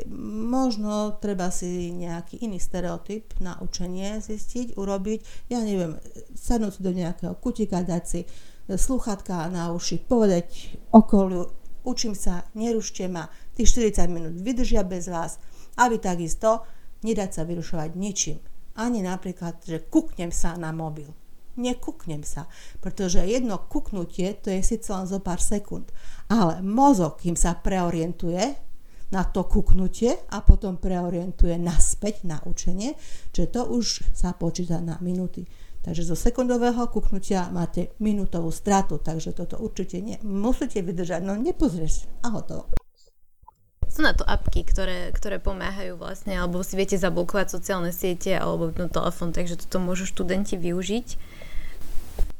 možno 0.47 1.19
treba 1.19 1.51
si 1.51 1.91
nejaký 1.91 2.39
iný 2.39 2.55
stereotyp 2.55 3.35
na 3.43 3.59
učenie 3.59 4.23
zistiť, 4.23 4.79
urobiť. 4.79 5.51
Ja 5.51 5.59
neviem, 5.59 5.99
sadnúť 6.39 6.79
do 6.79 6.95
nejakého 6.95 7.35
kutika, 7.35 7.83
dať 7.83 8.03
si 8.07 8.23
sluchatka 8.71 9.51
na 9.51 9.75
uši, 9.75 9.99
povedať 10.07 10.71
okoliu, 10.95 11.51
učím 11.83 12.15
sa, 12.15 12.47
nerušte 12.55 13.11
ma, 13.11 13.27
tých 13.59 13.75
40 13.75 14.07
minút 14.07 14.35
vydržia 14.39 14.87
bez 14.87 15.11
vás, 15.11 15.35
aby 15.75 15.99
takisto 15.99 16.63
nedať 17.03 17.29
sa 17.35 17.43
vyrušovať 17.43 17.91
ničím. 17.99 18.39
Ani 18.79 19.03
napríklad, 19.03 19.59
že 19.67 19.83
kuknem 19.91 20.31
sa 20.31 20.55
na 20.55 20.71
mobil 20.71 21.11
nekuknem 21.57 22.21
sa, 22.21 22.45
pretože 22.83 23.23
jedno 23.23 23.57
kuknutie 23.57 24.35
to 24.37 24.53
je 24.53 24.61
síce 24.61 24.89
len 24.91 25.09
zo 25.09 25.23
pár 25.23 25.41
sekúnd, 25.41 25.89
ale 26.29 26.61
mozog, 26.61 27.21
kým 27.21 27.33
sa 27.33 27.57
preorientuje 27.57 28.69
na 29.09 29.25
to 29.25 29.45
kuknutie 29.49 30.13
a 30.29 30.45
potom 30.45 30.77
preorientuje 30.77 31.57
naspäť 31.57 32.29
na 32.29 32.37
učenie, 32.45 32.93
že 33.33 33.49
to 33.49 33.65
už 33.65 34.05
sa 34.13 34.37
počíta 34.37 34.77
na 34.81 35.01
minúty. 35.01 35.49
Takže 35.79 36.11
zo 36.11 36.15
sekundového 36.15 36.91
kuknutia 36.91 37.47
máte 37.49 37.95
minútovú 38.03 38.51
stratu, 38.51 38.99
takže 38.99 39.31
toto 39.31 39.57
určite 39.57 40.03
nie. 40.03 40.19
Musíte 40.21 40.83
vydržať, 40.83 41.23
no 41.23 41.39
nepozrieš 41.39 42.05
a 42.21 42.35
hotovo. 42.35 42.67
Sú 43.89 44.05
na 44.05 44.13
to 44.13 44.21
apky, 44.21 44.61
ktoré, 44.67 45.09
ktoré 45.15 45.41
pomáhajú 45.41 45.97
vlastne, 45.97 46.37
alebo 46.37 46.61
si 46.61 46.77
viete 46.77 46.93
zablokovať 46.93 47.57
sociálne 47.57 47.89
siete 47.89 48.37
alebo 48.37 48.69
no, 48.69 48.85
telefón, 48.85 49.33
takže 49.33 49.65
toto 49.65 49.81
môžu 49.81 50.05
študenti 50.05 50.61
využiť. 50.61 51.07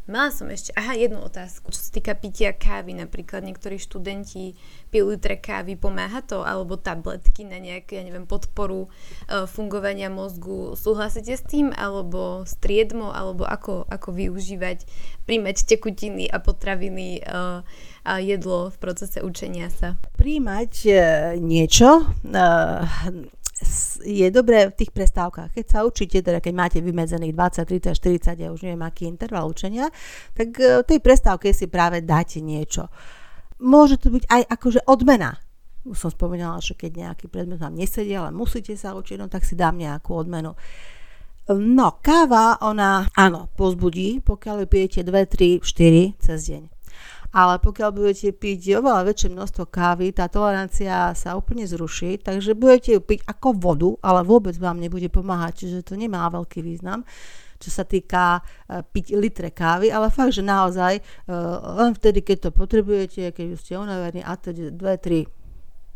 Mala 0.09 0.33
som 0.33 0.49
ešte, 0.49 0.73
aha, 0.73 0.97
jednu 0.97 1.21
otázku, 1.21 1.69
čo 1.69 1.77
sa 1.85 1.93
týka 1.93 2.17
pitia 2.17 2.49
kávy, 2.49 2.97
napríklad 2.97 3.45
niektorí 3.45 3.77
študenti 3.77 4.57
pijú 4.89 5.13
litre 5.13 5.37
kávy, 5.37 5.77
pomáha 5.77 6.25
to, 6.25 6.41
alebo 6.41 6.81
tabletky 6.81 7.45
na 7.45 7.61
nejaké, 7.61 8.01
ja 8.01 8.03
neviem, 8.03 8.25
podporu 8.25 8.89
uh, 8.89 9.45
fungovania 9.45 10.09
mozgu. 10.09 10.73
Súhlasíte 10.73 11.37
s 11.37 11.45
tým, 11.45 11.69
alebo 11.77 12.41
striedmo, 12.49 13.13
alebo 13.13 13.45
ako, 13.45 13.85
ako 13.85 14.09
využívať, 14.09 14.81
príjmať 15.29 15.69
tekutiny 15.69 16.25
a 16.25 16.41
potraviny 16.41 17.21
uh, 17.29 17.61
a 18.01 18.17
jedlo 18.17 18.73
v 18.73 18.77
procese 18.81 19.21
učenia 19.21 19.69
sa? 19.69 20.01
Príjmať 20.17 20.73
uh, 20.89 20.97
niečo, 21.37 22.09
uh, 22.09 22.81
je 24.03 24.27
dobré 24.31 24.71
v 24.71 24.77
tých 24.77 24.91
prestávkach, 24.95 25.51
keď 25.51 25.65
sa 25.67 25.79
učíte, 25.83 26.23
teda 26.23 26.39
keď 26.39 26.53
máte 26.55 26.79
vymedzených 26.79 27.35
20, 27.35 27.91
30, 27.91 27.95
40, 27.95 28.39
ja 28.39 28.49
už 28.51 28.63
neviem, 28.63 28.83
aký 28.83 29.07
interval 29.07 29.51
učenia, 29.51 29.91
tak 30.31 30.55
e, 30.59 30.79
v 30.79 30.87
tej 30.87 30.99
prestávke 31.03 31.51
si 31.51 31.67
práve 31.67 31.99
dáte 31.99 32.39
niečo. 32.39 32.87
Môže 33.59 33.99
to 33.99 34.15
byť 34.15 34.23
aj 34.31 34.41
akože 34.47 34.81
odmena. 34.87 35.35
Už 35.83 36.07
som 36.07 36.11
spomínala, 36.11 36.63
že 36.63 36.75
keď 36.75 37.11
nejaký 37.11 37.25
predmet 37.27 37.59
vám 37.59 37.75
nesedí, 37.75 38.15
ale 38.15 38.31
musíte 38.31 38.75
sa 38.79 38.95
učiť, 38.95 39.19
no 39.19 39.27
tak 39.27 39.43
si 39.43 39.59
dám 39.59 39.75
nejakú 39.75 40.15
odmenu. 40.15 40.55
No, 41.49 41.97
káva, 42.05 42.61
ona, 42.61 43.09
áno, 43.17 43.49
pozbudí, 43.57 44.21
pokiaľ 44.21 44.63
ju 44.63 44.67
pijete 44.69 44.99
2, 45.01 45.63
3, 45.63 45.65
4 45.65 46.21
cez 46.21 46.39
deň 46.45 46.78
ale 47.29 47.61
pokiaľ 47.61 47.89
budete 47.93 48.33
piť 48.33 48.81
oveľa 48.81 49.05
väčšie 49.05 49.29
množstvo 49.33 49.63
kávy, 49.69 50.09
tá 50.13 50.25
tolerancia 50.25 51.13
sa 51.13 51.37
úplne 51.37 51.65
zruší, 51.69 52.17
takže 52.17 52.57
budete 52.57 52.97
ju 52.97 53.01
piť 53.01 53.25
ako 53.29 53.49
vodu, 53.53 53.89
ale 54.01 54.25
vôbec 54.25 54.57
vám 54.57 54.81
nebude 54.81 55.07
pomáhať, 55.13 55.65
čiže 55.65 55.85
to 55.85 55.93
nemá 55.93 56.25
veľký 56.33 56.65
význam 56.65 57.05
čo 57.59 57.69
sa 57.69 57.83
týka 57.83 58.39
uh, 58.39 58.81
piť 58.87 59.19
litre 59.19 59.51
kávy, 59.51 59.91
ale 59.91 60.07
fakt, 60.07 60.31
že 60.31 60.39
naozaj 60.39 61.03
uh, 61.27 61.83
len 61.83 61.91
vtedy, 61.91 62.23
keď 62.23 62.47
to 62.47 62.49
potrebujete, 62.55 63.35
keď 63.35 63.59
ste 63.59 63.75
unavení 63.75 64.23
a 64.23 64.39
teda 64.39 64.71
2, 64.71 64.79
3, 64.79 65.27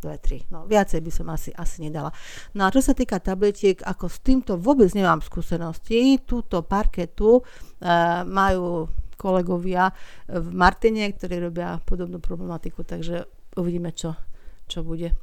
2, 0.04 0.52
3. 0.52 0.52
No, 0.52 0.68
viacej 0.68 1.00
by 1.00 1.12
som 1.16 1.32
asi, 1.32 1.56
asi 1.56 1.88
nedala. 1.88 2.12
No 2.52 2.68
a 2.68 2.74
čo 2.76 2.84
sa 2.84 2.92
týka 2.92 3.24
tabletiek, 3.24 3.80
ako 3.80 4.12
s 4.12 4.20
týmto 4.20 4.60
vôbec 4.60 4.92
nemám 4.92 5.24
skúsenosti. 5.24 6.20
Túto 6.28 6.68
parketu 6.68 7.40
uh, 7.40 8.28
majú 8.28 8.92
kolegovia 9.24 9.96
v 10.28 10.52
Martine, 10.52 11.08
ktorí 11.08 11.40
robia 11.40 11.80
podobnú 11.88 12.20
problematiku, 12.20 12.84
takže 12.84 13.24
uvidíme, 13.56 13.96
čo, 13.96 14.20
čo 14.68 14.84
bude, 14.84 15.16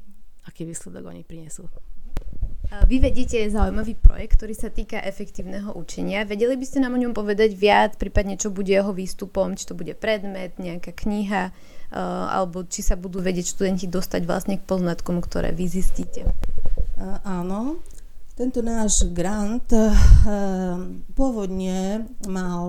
aký 0.48 0.64
výsledok 0.64 1.12
oni 1.12 1.20
prinesú. 1.20 1.68
Vy 2.70 3.02
vedíte 3.02 3.34
zaujímavý 3.50 3.98
projekt, 3.98 4.38
ktorý 4.38 4.54
sa 4.54 4.70
týka 4.70 5.02
efektívneho 5.02 5.74
učenia. 5.74 6.22
Vedeli 6.22 6.54
by 6.54 6.62
ste 6.62 6.78
nám 6.78 6.94
o 6.94 7.02
ňom 7.02 7.10
povedať 7.10 7.50
viac, 7.58 7.98
prípadne 7.98 8.38
čo 8.38 8.54
bude 8.54 8.70
jeho 8.70 8.94
výstupom, 8.94 9.58
či 9.58 9.66
to 9.66 9.74
bude 9.74 9.90
predmet, 9.98 10.54
nejaká 10.54 10.94
kniha, 10.94 11.50
alebo 12.30 12.62
či 12.62 12.86
sa 12.86 12.94
budú 12.94 13.18
vedieť 13.18 13.58
študenti 13.58 13.90
dostať 13.90 14.22
vlastne 14.22 14.54
k 14.54 14.62
poznatkom, 14.62 15.18
ktoré 15.18 15.50
vy 15.50 15.66
zistíte? 15.66 16.30
Áno, 17.26 17.82
tento 18.40 18.64
náš 18.64 19.04
grant 19.12 19.68
eh, 19.76 19.92
pôvodne 21.12 22.08
mal 22.24 22.64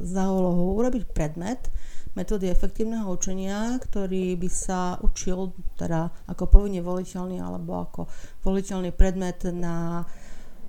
za 0.00 0.32
úlohu 0.32 0.80
urobiť 0.80 1.12
predmet 1.12 1.68
metódy 2.16 2.48
efektívneho 2.48 3.04
učenia, 3.04 3.76
ktorý 3.84 4.32
by 4.40 4.48
sa 4.48 4.96
učil 5.04 5.52
teda 5.76 6.08
ako 6.24 6.48
povinne 6.48 6.80
voliteľný 6.80 7.36
alebo 7.36 7.84
ako 7.84 8.08
voliteľný 8.48 8.96
predmet 8.96 9.44
na 9.52 10.08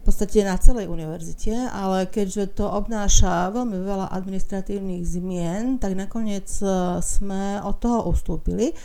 v 0.02 0.10
podstate 0.10 0.42
na 0.42 0.58
celej 0.58 0.90
univerzite, 0.90 1.72
ale 1.72 2.10
keďže 2.10 2.58
to 2.58 2.66
obnáša 2.66 3.54
veľmi 3.54 3.78
veľa 3.86 4.10
administratívnych 4.12 5.06
zmien, 5.08 5.80
tak 5.80 5.96
nakoniec 5.96 6.52
eh, 6.60 7.00
sme 7.00 7.64
od 7.64 7.80
toho 7.80 8.12
ustúpili 8.12 8.76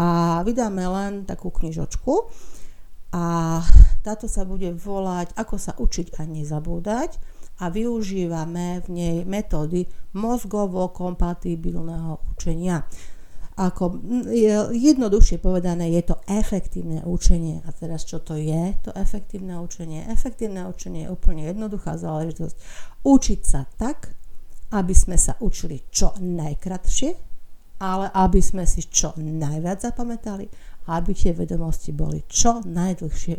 a 0.00 0.40
vydáme 0.48 0.80
len 0.80 1.12
takú 1.28 1.52
knižočku, 1.52 2.32
a 3.10 3.58
táto 4.06 4.30
sa 4.30 4.46
bude 4.46 4.70
volať 4.70 5.34
Ako 5.34 5.58
sa 5.58 5.74
učiť 5.76 6.16
a 6.18 6.24
nezabúdať 6.24 7.18
a 7.60 7.68
využívame 7.68 8.80
v 8.80 8.88
nej 8.88 9.16
metódy 9.28 9.84
mozgovo 10.16 10.88
kompatibilného 10.90 12.32
učenia. 12.32 12.88
ako 13.60 14.00
je, 14.32 14.56
jednoduchšie 14.72 15.36
povedané, 15.36 15.92
je 15.92 16.02
to 16.08 16.16
efektívne 16.24 17.04
učenie. 17.04 17.60
A 17.68 17.68
teraz 17.76 18.08
čo 18.08 18.24
to 18.24 18.40
je, 18.40 18.72
to 18.80 18.88
efektívne 18.96 19.60
učenie? 19.60 20.08
Efektívne 20.08 20.64
učenie 20.64 21.04
je 21.04 21.12
úplne 21.12 21.44
jednoduchá 21.44 22.00
záležitosť. 22.00 22.56
Učiť 23.04 23.40
sa 23.44 23.68
tak, 23.76 24.16
aby 24.72 24.94
sme 24.96 25.20
sa 25.20 25.36
učili 25.44 25.84
čo 25.92 26.16
najkratšie, 26.16 27.10
ale 27.84 28.08
aby 28.12 28.40
sme 28.40 28.64
si 28.64 28.88
čo 28.88 29.12
najviac 29.20 29.84
zapamätali 29.84 30.48
aby 30.98 31.14
tie 31.14 31.30
vedomosti 31.30 31.94
boli 31.94 32.26
čo 32.26 32.64
najdlhšie 32.66 33.38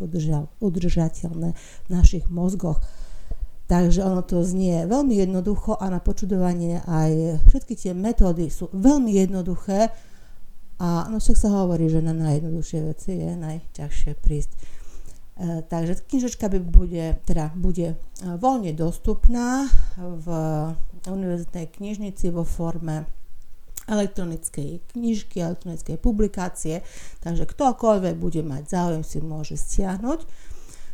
udržateľné 0.62 1.50
v 1.58 1.90
našich 1.92 2.32
mozgoch. 2.32 2.80
Takže 3.72 4.04
ono 4.04 4.20
to 4.20 4.44
znie 4.44 4.84
veľmi 4.84 5.16
jednoducho 5.16 5.80
a 5.80 5.88
na 5.88 6.04
počudovanie 6.04 6.84
aj 6.84 7.40
všetky 7.48 7.74
tie 7.80 7.92
metódy 7.96 8.52
sú 8.52 8.68
veľmi 8.76 9.16
jednoduché 9.16 9.92
a 10.82 11.08
no 11.08 11.24
však 11.24 11.38
sa 11.40 11.50
hovorí, 11.56 11.88
že 11.88 12.04
na 12.04 12.12
najjednoduchšie 12.12 12.80
veci 12.84 13.16
je 13.16 13.32
najťažšie 13.38 14.12
prísť. 14.20 14.52
E, 14.52 14.60
takže 15.64 16.04
knižečka 16.10 16.52
by 16.52 16.60
bude, 16.60 17.06
teda 17.24 17.56
bude 17.56 17.94
e, 17.94 17.98
voľne 18.36 18.76
dostupná 18.76 19.72
v 19.96 20.28
univerzitnej 21.08 21.72
knižnici 21.72 22.34
vo 22.34 22.44
forme 22.44 23.21
elektronickej 23.92 24.96
knižky, 24.96 25.44
elektronickej 25.44 26.00
publikácie, 26.00 26.80
takže 27.20 27.44
ktokoľvek 27.44 28.16
bude 28.16 28.42
mať 28.42 28.64
záujem 28.72 29.04
si 29.04 29.20
môže 29.20 29.60
stiahnuť. 29.60 30.24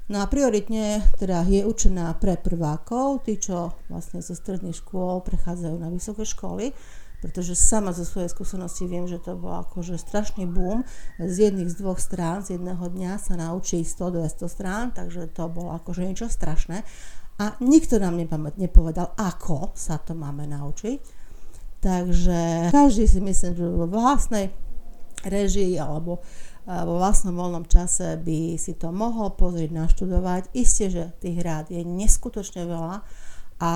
No 0.08 0.24
a 0.24 0.26
prioritne 0.32 1.04
teda 1.20 1.44
je 1.46 1.68
určená 1.68 2.16
pre 2.16 2.40
prvákov, 2.40 3.28
tí, 3.28 3.38
čo 3.38 3.76
vlastne 3.92 4.24
zo 4.24 4.34
stredných 4.34 4.80
škôl 4.80 5.20
prechádzajú 5.20 5.76
na 5.78 5.92
vysoké 5.92 6.24
školy, 6.24 6.72
pretože 7.20 7.60
sama 7.60 7.92
zo 7.92 8.08
svojej 8.08 8.32
skúsenosti 8.32 8.88
viem, 8.88 9.04
že 9.04 9.20
to 9.20 9.36
bol 9.36 9.60
akože 9.68 10.00
strašný 10.00 10.48
boom. 10.48 10.88
Z 11.20 11.52
jedných 11.52 11.68
z 11.68 11.76
dvoch 11.76 12.00
strán, 12.00 12.40
z 12.40 12.56
jedného 12.56 12.88
dňa 12.88 13.20
sa 13.20 13.36
naučí 13.36 13.84
100-200 13.84 14.48
strán, 14.48 14.86
takže 14.96 15.28
to 15.34 15.52
bolo 15.52 15.76
akože 15.76 16.08
niečo 16.08 16.32
strašné. 16.32 16.88
A 17.38 17.60
nikto 17.60 18.00
nám 18.00 18.16
nepovedal, 18.58 19.12
ako 19.20 19.76
sa 19.76 20.00
to 20.00 20.16
máme 20.16 20.48
naučiť. 20.48 21.17
Takže 21.88 22.68
každý 22.76 23.08
si 23.08 23.24
myslím, 23.24 23.52
že 23.56 23.64
vo 23.64 23.88
vlastnej 23.88 24.52
režii 25.24 25.80
alebo 25.80 26.20
vo 26.68 27.00
vlastnom 27.00 27.32
voľnom 27.32 27.64
čase 27.64 28.20
by 28.20 28.60
si 28.60 28.76
to 28.76 28.92
mohol 28.92 29.32
pozrieť, 29.32 29.72
naštudovať. 29.72 30.52
Isté, 30.52 30.92
že 30.92 31.16
tých 31.24 31.40
rád 31.40 31.72
je 31.72 31.80
neskutočne 31.88 32.68
veľa 32.68 33.08
a 33.64 33.72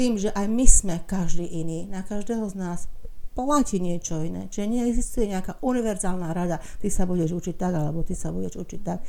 tým, 0.00 0.16
že 0.16 0.32
aj 0.32 0.48
my 0.48 0.64
sme 0.64 0.96
každý 1.04 1.44
iný, 1.44 1.84
na 1.92 2.00
každého 2.00 2.48
z 2.48 2.56
nás 2.56 2.88
platí 3.36 3.84
niečo 3.84 4.24
iné. 4.24 4.48
Čiže 4.48 4.72
neexistuje 4.72 5.28
nejaká 5.28 5.60
univerzálna 5.60 6.32
rada, 6.32 6.56
ty 6.80 6.88
sa 6.88 7.04
budeš 7.04 7.36
učiť 7.36 7.54
tak, 7.60 7.76
alebo 7.76 8.00
ty 8.00 8.16
sa 8.16 8.32
budeš 8.32 8.64
učiť 8.64 8.80
tak. 8.80 9.04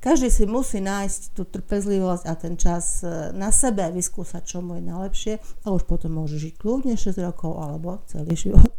Každý 0.00 0.32
si 0.32 0.48
musí 0.48 0.80
nájsť 0.80 1.36
tú 1.36 1.44
trpezlivosť 1.44 2.24
a 2.24 2.32
ten 2.32 2.56
čas 2.56 3.04
e, 3.04 3.36
na 3.36 3.52
sebe 3.52 3.84
vyskúsať, 3.92 4.42
čo 4.48 4.64
mu 4.64 4.80
je 4.80 4.88
najlepšie 4.88 5.34
a 5.36 5.66
už 5.76 5.84
potom 5.84 6.16
môže 6.16 6.40
žiť 6.40 6.56
kľudne 6.56 6.96
6 6.96 7.20
rokov 7.20 7.60
alebo 7.60 8.00
celý 8.08 8.32
život. 8.32 8.72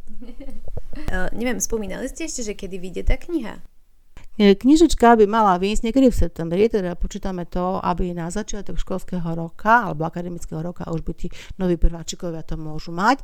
Uh, 1.13 1.29
neviem, 1.37 1.61
spomínali 1.61 2.09
ste 2.09 2.25
ešte, 2.25 2.41
že 2.41 2.53
kedy 2.57 2.81
vyjde 2.81 3.03
tá 3.05 3.21
kniha? 3.21 3.61
E, 4.41 4.57
knižečka 4.57 5.13
by 5.21 5.29
mala 5.29 5.61
výjsť 5.61 5.85
niekedy 5.85 6.09
v 6.09 6.19
septembri, 6.25 6.65
teda 6.65 6.97
počítame 6.97 7.45
to, 7.45 7.77
aby 7.77 8.17
na 8.17 8.33
začiatok 8.33 8.81
školského 8.81 9.29
roka 9.37 9.93
alebo 9.93 10.09
akademického 10.09 10.57
roka 10.57 10.89
už 10.89 11.05
by 11.05 11.13
tí 11.13 11.27
noví 11.61 11.77
prváčikovia 11.77 12.41
to 12.41 12.57
môžu 12.57 12.89
mať. 12.89 13.21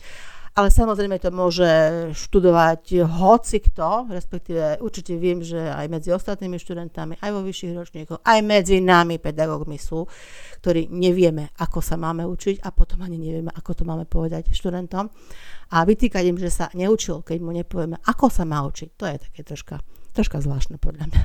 Ale 0.57 0.73
samozrejme 0.73 1.21
to 1.21 1.29
môže 1.29 1.69
študovať 2.17 3.05
hoci 3.05 3.61
kto, 3.61 4.09
respektíve 4.09 4.81
určite 4.81 5.13
viem, 5.21 5.45
že 5.45 5.61
aj 5.61 5.85
medzi 5.85 6.09
ostatnými 6.09 6.57
študentami, 6.57 7.21
aj 7.21 7.29
vo 7.29 7.45
vyšších 7.45 7.77
ročníkoch, 7.77 8.19
aj 8.25 8.39
medzi 8.41 8.81
nami 8.81 9.21
pedagógmi 9.21 9.77
sú, 9.77 10.09
ktorí 10.57 10.89
nevieme, 10.89 11.53
ako 11.61 11.77
sa 11.77 11.93
máme 11.93 12.25
učiť 12.25 12.65
a 12.65 12.73
potom 12.73 13.05
ani 13.05 13.21
nevieme, 13.21 13.53
ako 13.53 13.71
to 13.77 13.83
máme 13.85 14.09
povedať 14.09 14.49
študentom. 14.49 15.13
A 15.77 15.85
vytýkať 15.85 16.25
im, 16.25 16.41
že 16.41 16.49
sa 16.49 16.73
neučil, 16.73 17.21
keď 17.21 17.37
mu 17.37 17.53
nepovieme, 17.53 18.01
ako 18.09 18.33
sa 18.33 18.41
má 18.41 18.65
učiť, 18.65 18.89
to 18.97 19.05
je 19.05 19.15
také 19.29 19.45
troška 19.45 19.77
troška 20.17 20.41
zvláštne 20.41 20.81
podľa 20.81 21.13
mňa. 21.13 21.23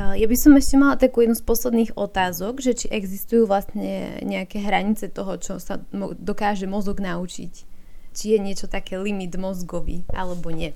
Ja 0.00 0.26
by 0.26 0.36
som 0.38 0.56
ešte 0.58 0.74
mala 0.80 0.96
takú 0.98 1.22
jednu 1.22 1.36
z 1.38 1.44
posledných 1.44 1.92
otázok, 1.94 2.58
že 2.58 2.72
či 2.74 2.86
existujú 2.90 3.46
vlastne 3.46 4.18
nejaké 4.24 4.58
hranice 4.64 5.12
toho, 5.12 5.38
čo 5.38 5.62
sa 5.62 5.78
dokáže 6.18 6.66
mozog 6.66 6.98
naučiť. 6.98 7.69
Či 8.10 8.34
je 8.34 8.38
niečo 8.42 8.66
také 8.66 8.98
limit 8.98 9.38
mozgový, 9.38 10.02
alebo 10.10 10.50
nie. 10.50 10.74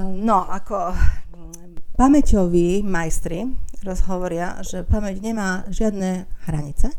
No, 0.00 0.48
ako 0.48 0.96
mm, 0.96 1.96
pamäťoví 2.00 2.80
majstri 2.80 3.44
rozhovoria, 3.84 4.62
že 4.64 4.88
pamäť 4.88 5.20
nemá 5.20 5.68
žiadne 5.68 6.24
hranice 6.48 6.96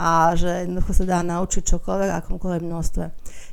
a 0.00 0.32
že 0.32 0.64
jednoducho 0.64 0.96
sa 0.96 1.04
dá 1.04 1.20
naučiť 1.20 1.60
čokoľvek, 1.76 2.10
akomkoľvek 2.24 2.62
množstve. 2.64 3.04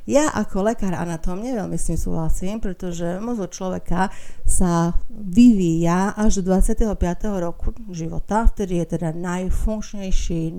Ja 0.08 0.32
ako 0.32 0.64
lekár 0.64 0.96
anatóm 0.96 1.44
veľmi 1.44 1.76
s 1.76 1.92
tým 1.92 2.00
súhlasím, 2.00 2.56
pretože 2.56 3.20
mozog 3.20 3.52
človeka 3.52 4.08
sa 4.48 4.96
vyvíja 5.12 6.16
až 6.16 6.40
do 6.40 6.56
25. 6.56 6.88
roku 7.36 7.76
života, 7.92 8.48
vtedy 8.48 8.80
je 8.80 8.96
teda 8.96 9.12
najfunkčnejší, 9.12 10.56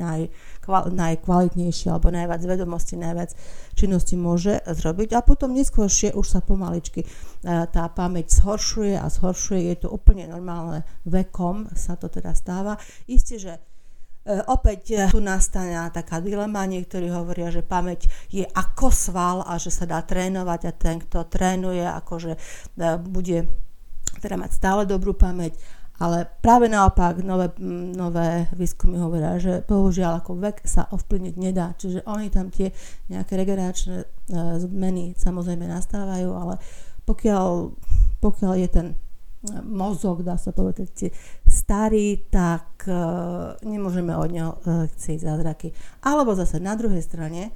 najkval, 0.70 0.94
najkvalitnejší 0.94 1.90
alebo 1.90 2.14
najviac 2.14 2.42
vedomostí, 2.46 2.94
najviac 2.96 3.34
činnosti 3.74 4.14
môže 4.14 4.62
zrobiť. 4.64 5.18
A 5.18 5.26
potom 5.26 5.58
neskôršie 5.58 6.14
už 6.14 6.26
sa 6.26 6.40
pomaličky 6.46 7.02
e, 7.04 7.08
tá 7.44 7.90
pamäť 7.90 8.38
zhoršuje 8.38 8.94
a 9.02 9.10
zhoršuje, 9.10 9.74
je 9.74 9.78
to 9.84 9.88
úplne 9.90 10.30
normálne 10.30 10.86
vekom 11.10 11.68
sa 11.74 11.98
to 11.98 12.08
teda 12.08 12.38
stáva. 12.38 12.78
Isté, 13.10 13.42
že 13.42 13.54
E, 14.30 14.46
opäť 14.46 14.94
e, 14.94 15.08
tu 15.10 15.18
nastane 15.24 15.74
taká 15.90 16.22
dilema, 16.22 16.70
niektorí 16.70 17.10
hovoria, 17.10 17.50
že 17.50 17.66
pamäť 17.66 18.12
je 18.30 18.46
ako 18.46 18.94
sval 18.94 19.38
a 19.42 19.58
že 19.58 19.74
sa 19.74 19.90
dá 19.90 20.06
trénovať 20.06 20.62
a 20.70 20.72
ten, 20.76 21.02
kto 21.02 21.26
trénuje, 21.26 21.82
akože 21.82 22.38
bude 23.10 23.50
teda 24.20 24.36
mať 24.36 24.52
stále 24.52 24.82
dobrú 24.84 25.16
pamäť, 25.16 25.56
ale 26.00 26.32
práve 26.40 26.72
naopak 26.72 27.20
nové, 27.20 27.52
nové 27.94 28.48
výskumy 28.56 28.98
hovoria, 28.98 29.36
že 29.36 29.68
bohužiaľ 29.68 30.24
ako 30.24 30.40
vek 30.40 30.64
sa 30.64 30.88
ovplyvniť 30.96 31.36
nedá, 31.36 31.76
čiže 31.76 32.08
oni 32.08 32.32
tam 32.32 32.48
tie 32.48 32.72
nejaké 33.12 33.36
regeneračné 33.36 34.08
zmeny 34.64 35.14
samozrejme 35.20 35.68
nastávajú, 35.68 36.30
ale 36.32 36.56
pokiaľ, 37.04 37.76
pokiaľ 38.24 38.54
je 38.64 38.70
ten 38.72 38.88
mozog, 39.64 40.24
dá 40.24 40.36
sa 40.36 40.52
povedať, 40.52 41.16
starý, 41.48 42.28
tak 42.28 42.84
uh, 42.92 43.56
nemôžeme 43.64 44.12
od 44.12 44.30
neho 44.30 44.52
chcieť 44.68 45.20
zázraky. 45.24 45.72
Alebo 46.04 46.36
zase 46.36 46.60
na 46.60 46.76
druhej 46.76 47.00
strane, 47.00 47.56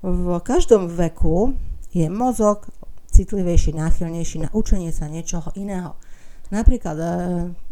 v 0.00 0.40
každom 0.40 0.88
veku 0.88 1.52
je 1.92 2.08
mozog 2.08 2.72
citlivejší, 3.12 3.76
náchylnejší 3.76 4.46
na 4.46 4.48
učenie 4.56 4.88
sa 4.88 5.10
niečoho 5.10 5.52
iného. 5.52 6.00
Napríklad 6.48 6.96
uh, 6.96 7.10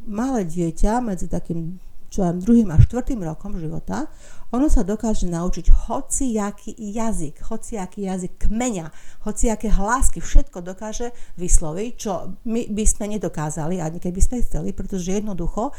malé 0.05 0.45
dieťa 0.45 1.01
medzi 1.01 1.27
takým 1.27 1.81
čo 2.17 2.25
aj 2.25 2.41
druhým 2.41 2.71
a 2.73 2.81
štvrtým 2.81 3.21
rokom 3.27 3.59
života, 3.59 4.07
ono 4.55 4.71
sa 4.71 4.87
dokáže 4.87 5.27
naučiť 5.27 5.67
hociaký 5.69 6.73
jazyk, 6.79 7.45
hociaký 7.45 8.07
jazyk 8.07 8.47
kmeňa, 8.47 8.89
hociaké 9.27 9.69
hlásky, 9.69 10.23
všetko 10.23 10.63
dokáže 10.63 11.11
vysloviť, 11.37 11.91
čo 11.99 12.41
my 12.47 12.71
by 12.71 12.85
sme 12.87 13.19
nedokázali, 13.19 13.83
ani 13.83 13.99
keby 13.99 14.21
sme 14.23 14.41
chceli, 14.41 14.71
pretože 14.71 15.13
jednoducho 15.13 15.69
e, 15.69 15.73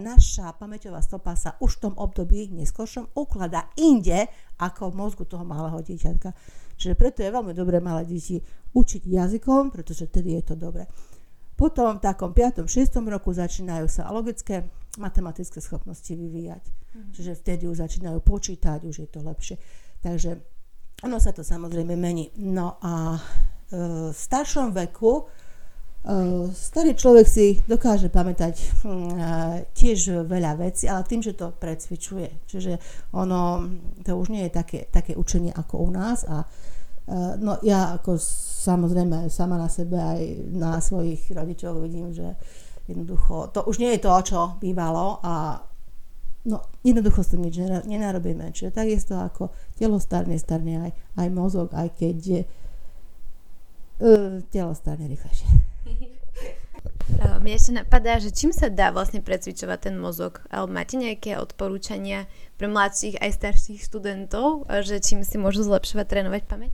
naša 0.00 0.56
pamäťová 0.56 1.04
stopa 1.04 1.36
sa 1.36 1.54
už 1.60 1.78
v 1.78 1.82
tom 1.86 1.94
období 2.00 2.50
neskôršom 2.50 3.12
ukladá 3.14 3.68
inde 3.76 4.26
ako 4.58 4.90
v 4.90 4.98
mozgu 4.98 5.22
toho 5.28 5.44
malého 5.44 5.78
dieťatka. 5.84 6.32
Čiže 6.80 6.96
preto 6.96 7.20
je 7.20 7.30
veľmi 7.30 7.52
dobré 7.52 7.78
malé 7.84 8.08
deti 8.08 8.40
učiť 8.72 9.04
jazykom, 9.04 9.68
pretože 9.68 10.08
vtedy 10.08 10.40
je 10.40 10.42
to 10.50 10.54
dobré. 10.56 10.88
Potom 11.60 12.00
v 12.00 12.00
takom 12.00 12.32
5. 12.32 12.64
6. 12.64 12.88
roku 13.04 13.36
začínajú 13.36 13.84
sa 13.84 14.08
logické 14.08 14.64
matematické 14.96 15.60
schopnosti 15.60 16.08
vyvíjať. 16.08 16.64
Mm. 16.64 17.12
Čiže 17.12 17.32
vtedy 17.36 17.68
už 17.68 17.84
začínajú 17.84 18.24
počítať, 18.24 18.88
už 18.88 18.96
je 19.04 19.08
to 19.12 19.20
lepšie. 19.20 19.60
Takže 20.00 20.40
ono 21.04 21.20
sa 21.20 21.36
to 21.36 21.44
samozrejme 21.44 22.00
mení. 22.00 22.32
No 22.40 22.80
a 22.80 23.12
e, 23.12 23.20
v 24.08 24.16
staršom 24.16 24.72
veku 24.72 25.20
e, 25.20 25.22
starý 26.48 26.96
človek 26.96 27.28
si 27.28 27.60
dokáže 27.68 28.08
pamätať 28.08 28.54
hm, 28.80 28.88
e, 28.88 29.24
tiež 29.76 30.24
veľa 30.24 30.64
vecí, 30.64 30.88
ale 30.88 31.04
tým, 31.04 31.20
že 31.20 31.36
to 31.36 31.52
precvičuje. 31.52 32.48
Čiže 32.48 32.72
ono, 33.12 33.68
to 34.00 34.16
už 34.16 34.32
nie 34.32 34.48
je 34.48 34.52
také, 34.52 34.80
také 34.88 35.12
učenie 35.12 35.52
ako 35.52 35.76
u 35.84 35.88
nás 35.92 36.24
a 36.24 36.48
no 37.42 37.58
ja 37.66 37.98
ako 37.98 38.18
samozrejme 38.60 39.26
sama 39.26 39.58
na 39.58 39.66
sebe 39.66 39.98
aj 39.98 40.20
na 40.54 40.78
svojich 40.78 41.32
rodičoch 41.34 41.82
vidím, 41.82 42.14
že 42.14 42.38
jednoducho 42.86 43.50
to 43.50 43.66
už 43.66 43.82
nie 43.82 43.96
je 43.96 44.04
to, 44.04 44.12
čo 44.22 44.40
bývalo 44.62 45.18
a 45.24 45.64
no 46.46 46.62
jednoducho 46.86 47.26
s 47.26 47.34
nič 47.36 47.56
nenarobíme. 47.84 48.54
Čiže 48.54 48.72
takisto 48.72 49.18
ako 49.18 49.50
telo 49.76 49.98
starne, 50.00 50.38
starne 50.38 50.88
aj, 50.88 50.90
aj 51.18 51.28
mozog, 51.34 51.68
aj 51.74 51.88
keď 51.98 52.16
je, 52.20 52.42
Uh, 54.00 54.40
telo 54.48 54.72
starne 54.72 55.12
rýchlejšie. 55.12 55.44
Mne 57.44 57.52
ešte 57.52 57.72
napadá, 57.76 58.16
že 58.16 58.32
čím 58.32 58.48
sa 58.48 58.72
dá 58.72 58.88
vlastne 58.88 59.20
precvičovať 59.20 59.92
ten 59.92 59.96
mozog? 60.00 60.40
Máte 60.48 60.96
nejaké 60.96 61.36
odporúčania 61.36 62.24
pre 62.56 62.64
mladších 62.64 63.20
aj 63.20 63.30
starších 63.36 63.84
študentov, 63.84 64.64
že 64.80 65.04
čím 65.04 65.20
si 65.20 65.36
môžu 65.36 65.68
zlepšovať, 65.68 66.06
trénovať 66.08 66.42
pamäť? 66.48 66.72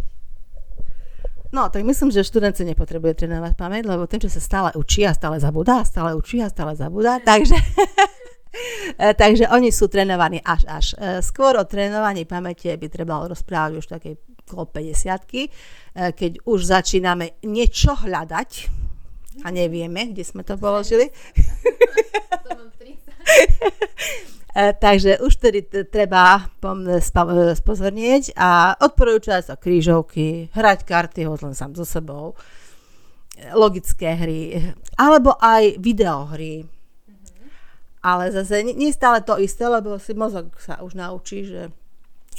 No, 1.54 1.70
tak 1.70 1.87
myslím, 1.87 2.11
že 2.11 2.26
študent 2.26 2.56
si 2.56 2.66
nepotrebuje 2.66 3.22
trénovať 3.22 3.52
pamäť, 3.54 3.87
lebo 3.87 4.06
ten, 4.11 4.18
čo 4.18 4.26
sa 4.26 4.42
stále 4.42 4.68
učí 4.74 5.06
a 5.06 5.14
stále 5.14 5.38
zabudá, 5.38 5.87
stále 5.87 6.14
učí 6.14 6.42
a 6.42 6.50
stále 6.50 6.74
zabudá, 6.74 7.22
takže 7.22 7.54
E, 8.98 9.14
takže 9.20 9.48
oni 9.52 9.72
sú 9.72 9.88
trénovaní 9.88 10.40
až 10.40 10.64
až. 10.68 10.87
E, 10.96 11.20
skôr 11.20 11.56
o 11.61 11.64
trénovaní 11.68 12.24
pamäte 12.24 12.72
by 12.72 12.87
trebalo 12.88 13.28
rozprávať 13.28 13.72
už 13.76 13.87
takej 13.87 14.14
okolo 14.46 14.64
50 14.70 15.26
e, 15.37 15.48
keď 16.14 16.32
už 16.46 16.61
začíname 16.64 17.37
niečo 17.44 17.92
hľadať 17.92 18.50
a 19.44 19.52
nevieme, 19.52 20.16
kde 20.16 20.24
sme 20.24 20.40
to 20.46 20.56
položili. 20.56 21.12
Takže 24.57 25.21
už 25.21 25.37
tedy 25.37 25.69
treba 25.69 26.49
spozornieť 27.53 28.33
a 28.40 28.73
odporúčať 28.81 29.53
sa 29.53 29.55
krížovky, 29.61 30.49
hrať 30.57 30.88
karty, 30.88 31.29
len 31.29 31.53
sám 31.53 31.77
so 31.77 31.85
sebou, 31.85 32.33
logické 33.53 34.16
hry, 34.16 34.73
alebo 34.97 35.37
aj 35.37 35.77
videohry. 35.77 36.64
Ale 38.01 38.33
zase 38.33 38.64
nie, 38.64 38.88
stále 38.97 39.21
to 39.21 39.37
isté, 39.37 39.69
lebo 39.69 40.01
si 40.01 40.16
mozog 40.16 40.49
sa 40.57 40.81
už 40.81 40.97
naučí, 40.97 41.45
že 41.45 41.69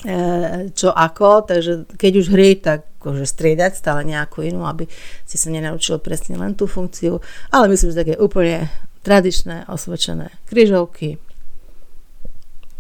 e, 0.02 0.74
čo 0.74 0.90
ako, 0.90 1.44
takže 1.46 1.86
keď 2.02 2.12
už 2.18 2.28
hry, 2.34 2.58
tak 2.58 2.98
akože 2.98 3.30
striedať 3.30 3.78
stále 3.78 4.02
nejakú 4.08 4.42
inú, 4.42 4.66
aby 4.66 4.90
si 5.28 5.38
sa 5.38 5.54
nenaučil 5.54 6.02
presne 6.02 6.40
len 6.40 6.58
tú 6.58 6.66
funkciu, 6.66 7.22
ale 7.54 7.70
myslím, 7.70 7.94
že 7.94 8.02
také 8.02 8.16
úplne 8.18 8.72
tradičné, 9.06 9.68
osvedčené 9.70 10.34
kryžovky, 10.50 11.20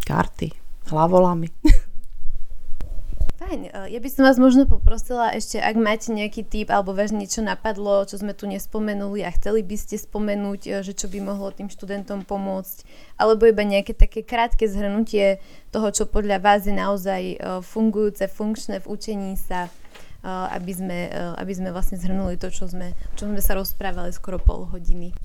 karty, 0.07 0.55
hlavolamy. 0.87 1.51
Fajn, 3.37 3.69
e, 3.69 3.91
ja 3.91 3.99
by 3.99 4.09
som 4.09 4.23
vás 4.23 4.39
možno 4.39 4.63
poprosila 4.65 5.35
ešte, 5.35 5.59
ak 5.59 5.75
máte 5.75 6.09
nejaký 6.15 6.47
tip 6.47 6.71
alebo 6.71 6.95
vás 6.95 7.11
niečo 7.11 7.43
napadlo, 7.43 8.07
čo 8.07 8.17
sme 8.17 8.31
tu 8.31 8.47
nespomenuli 8.47 9.21
a 9.21 9.29
chceli 9.35 9.61
by 9.67 9.75
ste 9.75 9.99
spomenúť, 9.99 10.61
e, 10.63 10.69
že 10.81 10.95
čo 10.95 11.11
by 11.11 11.19
mohlo 11.21 11.51
tým 11.51 11.67
študentom 11.67 12.23
pomôcť, 12.23 12.87
alebo 13.19 13.45
iba 13.45 13.67
nejaké 13.67 13.91
také 13.93 14.23
krátke 14.23 14.65
zhrnutie 14.65 15.43
toho, 15.75 15.91
čo 15.91 16.07
podľa 16.07 16.39
vás 16.39 16.65
je 16.65 16.73
naozaj 16.73 17.23
e, 17.35 17.35
fungujúce, 17.61 18.31
funkčné 18.31 18.79
v 18.79 18.89
učení 18.89 19.35
sa, 19.35 19.67
aby 20.27 20.73
sme, 20.75 21.07
aby 21.39 21.53
sme 21.55 21.69
vlastne 21.71 21.95
zhrnuli 21.95 22.35
to, 22.35 22.51
čo 22.51 22.67
sme, 22.67 22.91
čo 23.15 23.31
sme 23.31 23.39
sa 23.39 23.55
rozprávali 23.55 24.11
skoro 24.11 24.41
pol 24.41 24.67
hodiny. 24.67 25.15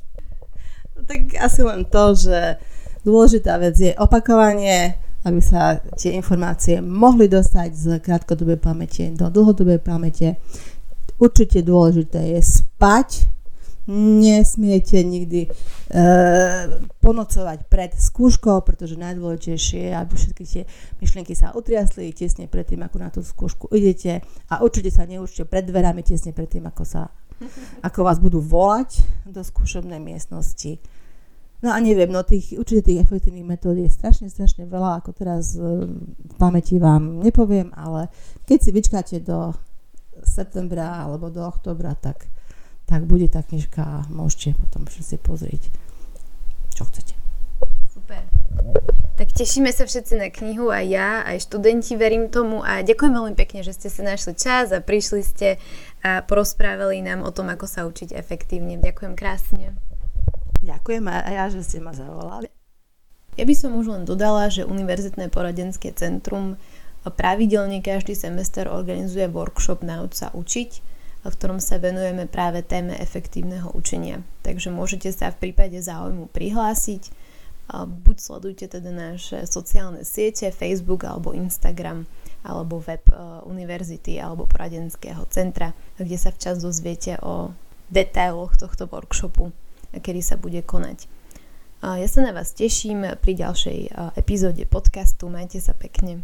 Tak 0.94 1.42
asi 1.42 1.66
len 1.66 1.88
to, 1.88 2.14
že 2.14 2.60
dôležitá 3.02 3.58
vec 3.58 3.78
je 3.78 3.92
opakovanie, 3.98 4.96
aby 5.22 5.38
sa 5.38 5.78
tie 5.94 6.18
informácie 6.18 6.82
mohli 6.82 7.30
dostať 7.30 7.70
z 7.70 7.86
krátkodobej 8.02 8.58
pamäte 8.58 9.06
do 9.14 9.30
dlhodobej 9.30 9.78
pamäte. 9.78 10.42
Určite 11.22 11.62
dôležité 11.62 12.34
je 12.34 12.40
spať, 12.42 13.30
nesmiete 13.90 15.02
nikdy 15.02 15.46
e, 15.46 15.48
ponocovať 17.02 17.58
pred 17.66 17.90
skúškou, 17.94 18.62
pretože 18.62 18.98
najdôležitejšie 18.98 19.90
je, 19.90 19.92
aby 19.94 20.12
všetky 20.14 20.42
tie 20.46 20.62
myšlienky 21.02 21.34
sa 21.34 21.54
utriasli 21.54 22.14
tesne 22.14 22.46
pred 22.46 22.66
tým, 22.66 22.82
ako 22.86 22.96
na 22.98 23.10
tú 23.10 23.22
skúšku 23.22 23.70
idete. 23.74 24.22
A 24.50 24.62
určite 24.62 24.90
sa 24.90 25.06
neučte 25.06 25.46
pred 25.46 25.66
dverami 25.66 26.02
tesne 26.06 26.30
pred 26.30 26.50
tým, 26.50 26.66
ako, 26.70 26.82
sa, 26.86 27.10
ako 27.82 27.98
vás 28.06 28.22
budú 28.22 28.38
volať 28.38 29.02
do 29.26 29.42
skúšobnej 29.42 29.98
miestnosti 29.98 30.78
No 31.62 31.70
a 31.70 31.78
neviem, 31.78 32.10
no 32.10 32.26
tých, 32.26 32.58
určite 32.58 32.90
tých 32.90 33.06
efektívnych 33.06 33.46
metód 33.46 33.78
je 33.78 33.86
strašne, 33.86 34.26
strašne 34.26 34.66
veľa, 34.66 34.98
ako 34.98 35.14
teraz 35.14 35.54
e, 35.54 35.86
v 35.86 36.34
pamäti 36.34 36.82
vám 36.82 37.22
nepoviem, 37.22 37.70
ale 37.78 38.10
keď 38.50 38.58
si 38.58 38.70
vyčkáte 38.74 39.22
do 39.22 39.54
septembra 40.26 41.06
alebo 41.06 41.30
do 41.30 41.38
oktobra, 41.46 41.94
tak, 41.94 42.26
tak 42.90 43.06
bude 43.06 43.30
tá 43.30 43.46
knižka 43.46 43.78
a 43.78 43.96
môžete 44.10 44.58
potom 44.58 44.90
si 44.90 45.14
pozrieť, 45.22 45.70
čo 46.74 46.82
chcete. 46.82 47.14
Super. 47.94 48.26
Tak 49.14 49.30
tešíme 49.30 49.70
sa 49.70 49.86
všetci 49.86 50.18
na 50.18 50.34
knihu, 50.34 50.74
aj 50.74 50.86
ja, 50.90 51.22
aj 51.22 51.46
študenti, 51.46 51.94
verím 51.94 52.26
tomu 52.26 52.58
a 52.58 52.82
ďakujem 52.82 53.14
veľmi 53.14 53.34
pekne, 53.38 53.62
že 53.62 53.70
ste 53.70 53.86
si 53.86 54.02
našli 54.02 54.34
čas 54.34 54.74
a 54.74 54.82
prišli 54.82 55.22
ste 55.22 55.62
a 56.02 56.26
porozprávali 56.26 57.06
nám 57.06 57.22
o 57.22 57.30
tom, 57.30 57.46
ako 57.54 57.70
sa 57.70 57.86
učiť 57.86 58.18
efektívne. 58.18 58.82
Ďakujem 58.82 59.14
krásne. 59.14 59.78
Ďakujem 60.62 61.04
a 61.10 61.26
ja, 61.26 61.44
že 61.50 61.66
ste 61.66 61.82
ma 61.82 61.90
zavolali. 61.90 62.46
Ja 63.34 63.48
by 63.48 63.54
som 63.56 63.74
už 63.74 63.90
len 63.90 64.04
dodala, 64.06 64.46
že 64.52 64.68
Univerzitné 64.68 65.32
poradenské 65.32 65.90
centrum 65.96 66.60
pravidelne 67.02 67.82
každý 67.82 68.14
semester 68.14 68.70
organizuje 68.70 69.26
workshop 69.26 69.82
Nauč 69.82 70.22
sa 70.22 70.30
učiť, 70.30 70.70
v 71.26 71.34
ktorom 71.34 71.58
sa 71.58 71.82
venujeme 71.82 72.30
práve 72.30 72.62
téme 72.62 72.94
efektívneho 72.94 73.74
učenia. 73.74 74.22
Takže 74.46 74.70
môžete 74.70 75.10
sa 75.10 75.34
v 75.34 75.48
prípade 75.48 75.80
záujmu 75.82 76.30
prihlásiť. 76.30 77.10
Buď 77.72 78.16
sledujte 78.20 78.68
teda 78.68 78.92
naše 78.92 79.48
sociálne 79.48 80.04
siete, 80.04 80.52
Facebook 80.52 81.08
alebo 81.08 81.32
Instagram, 81.32 82.04
alebo 82.44 82.82
web 82.84 83.06
e, 83.08 83.14
univerzity 83.48 84.18
alebo 84.18 84.50
poradenského 84.50 85.24
centra, 85.30 85.72
kde 85.94 86.18
sa 86.18 86.34
včas 86.34 86.58
dozviete 86.60 87.16
o 87.22 87.54
detailoch 87.88 88.58
tohto 88.58 88.90
workshopu 88.90 89.54
kedy 90.00 90.22
sa 90.24 90.40
bude 90.40 90.64
konať. 90.64 91.08
Ja 91.82 92.06
sa 92.06 92.22
na 92.22 92.30
vás 92.30 92.54
teším 92.54 93.18
pri 93.18 93.32
ďalšej 93.42 93.78
epizóde 94.14 94.62
podcastu. 94.70 95.26
Majte 95.26 95.58
sa 95.58 95.74
pekne. 95.74 96.22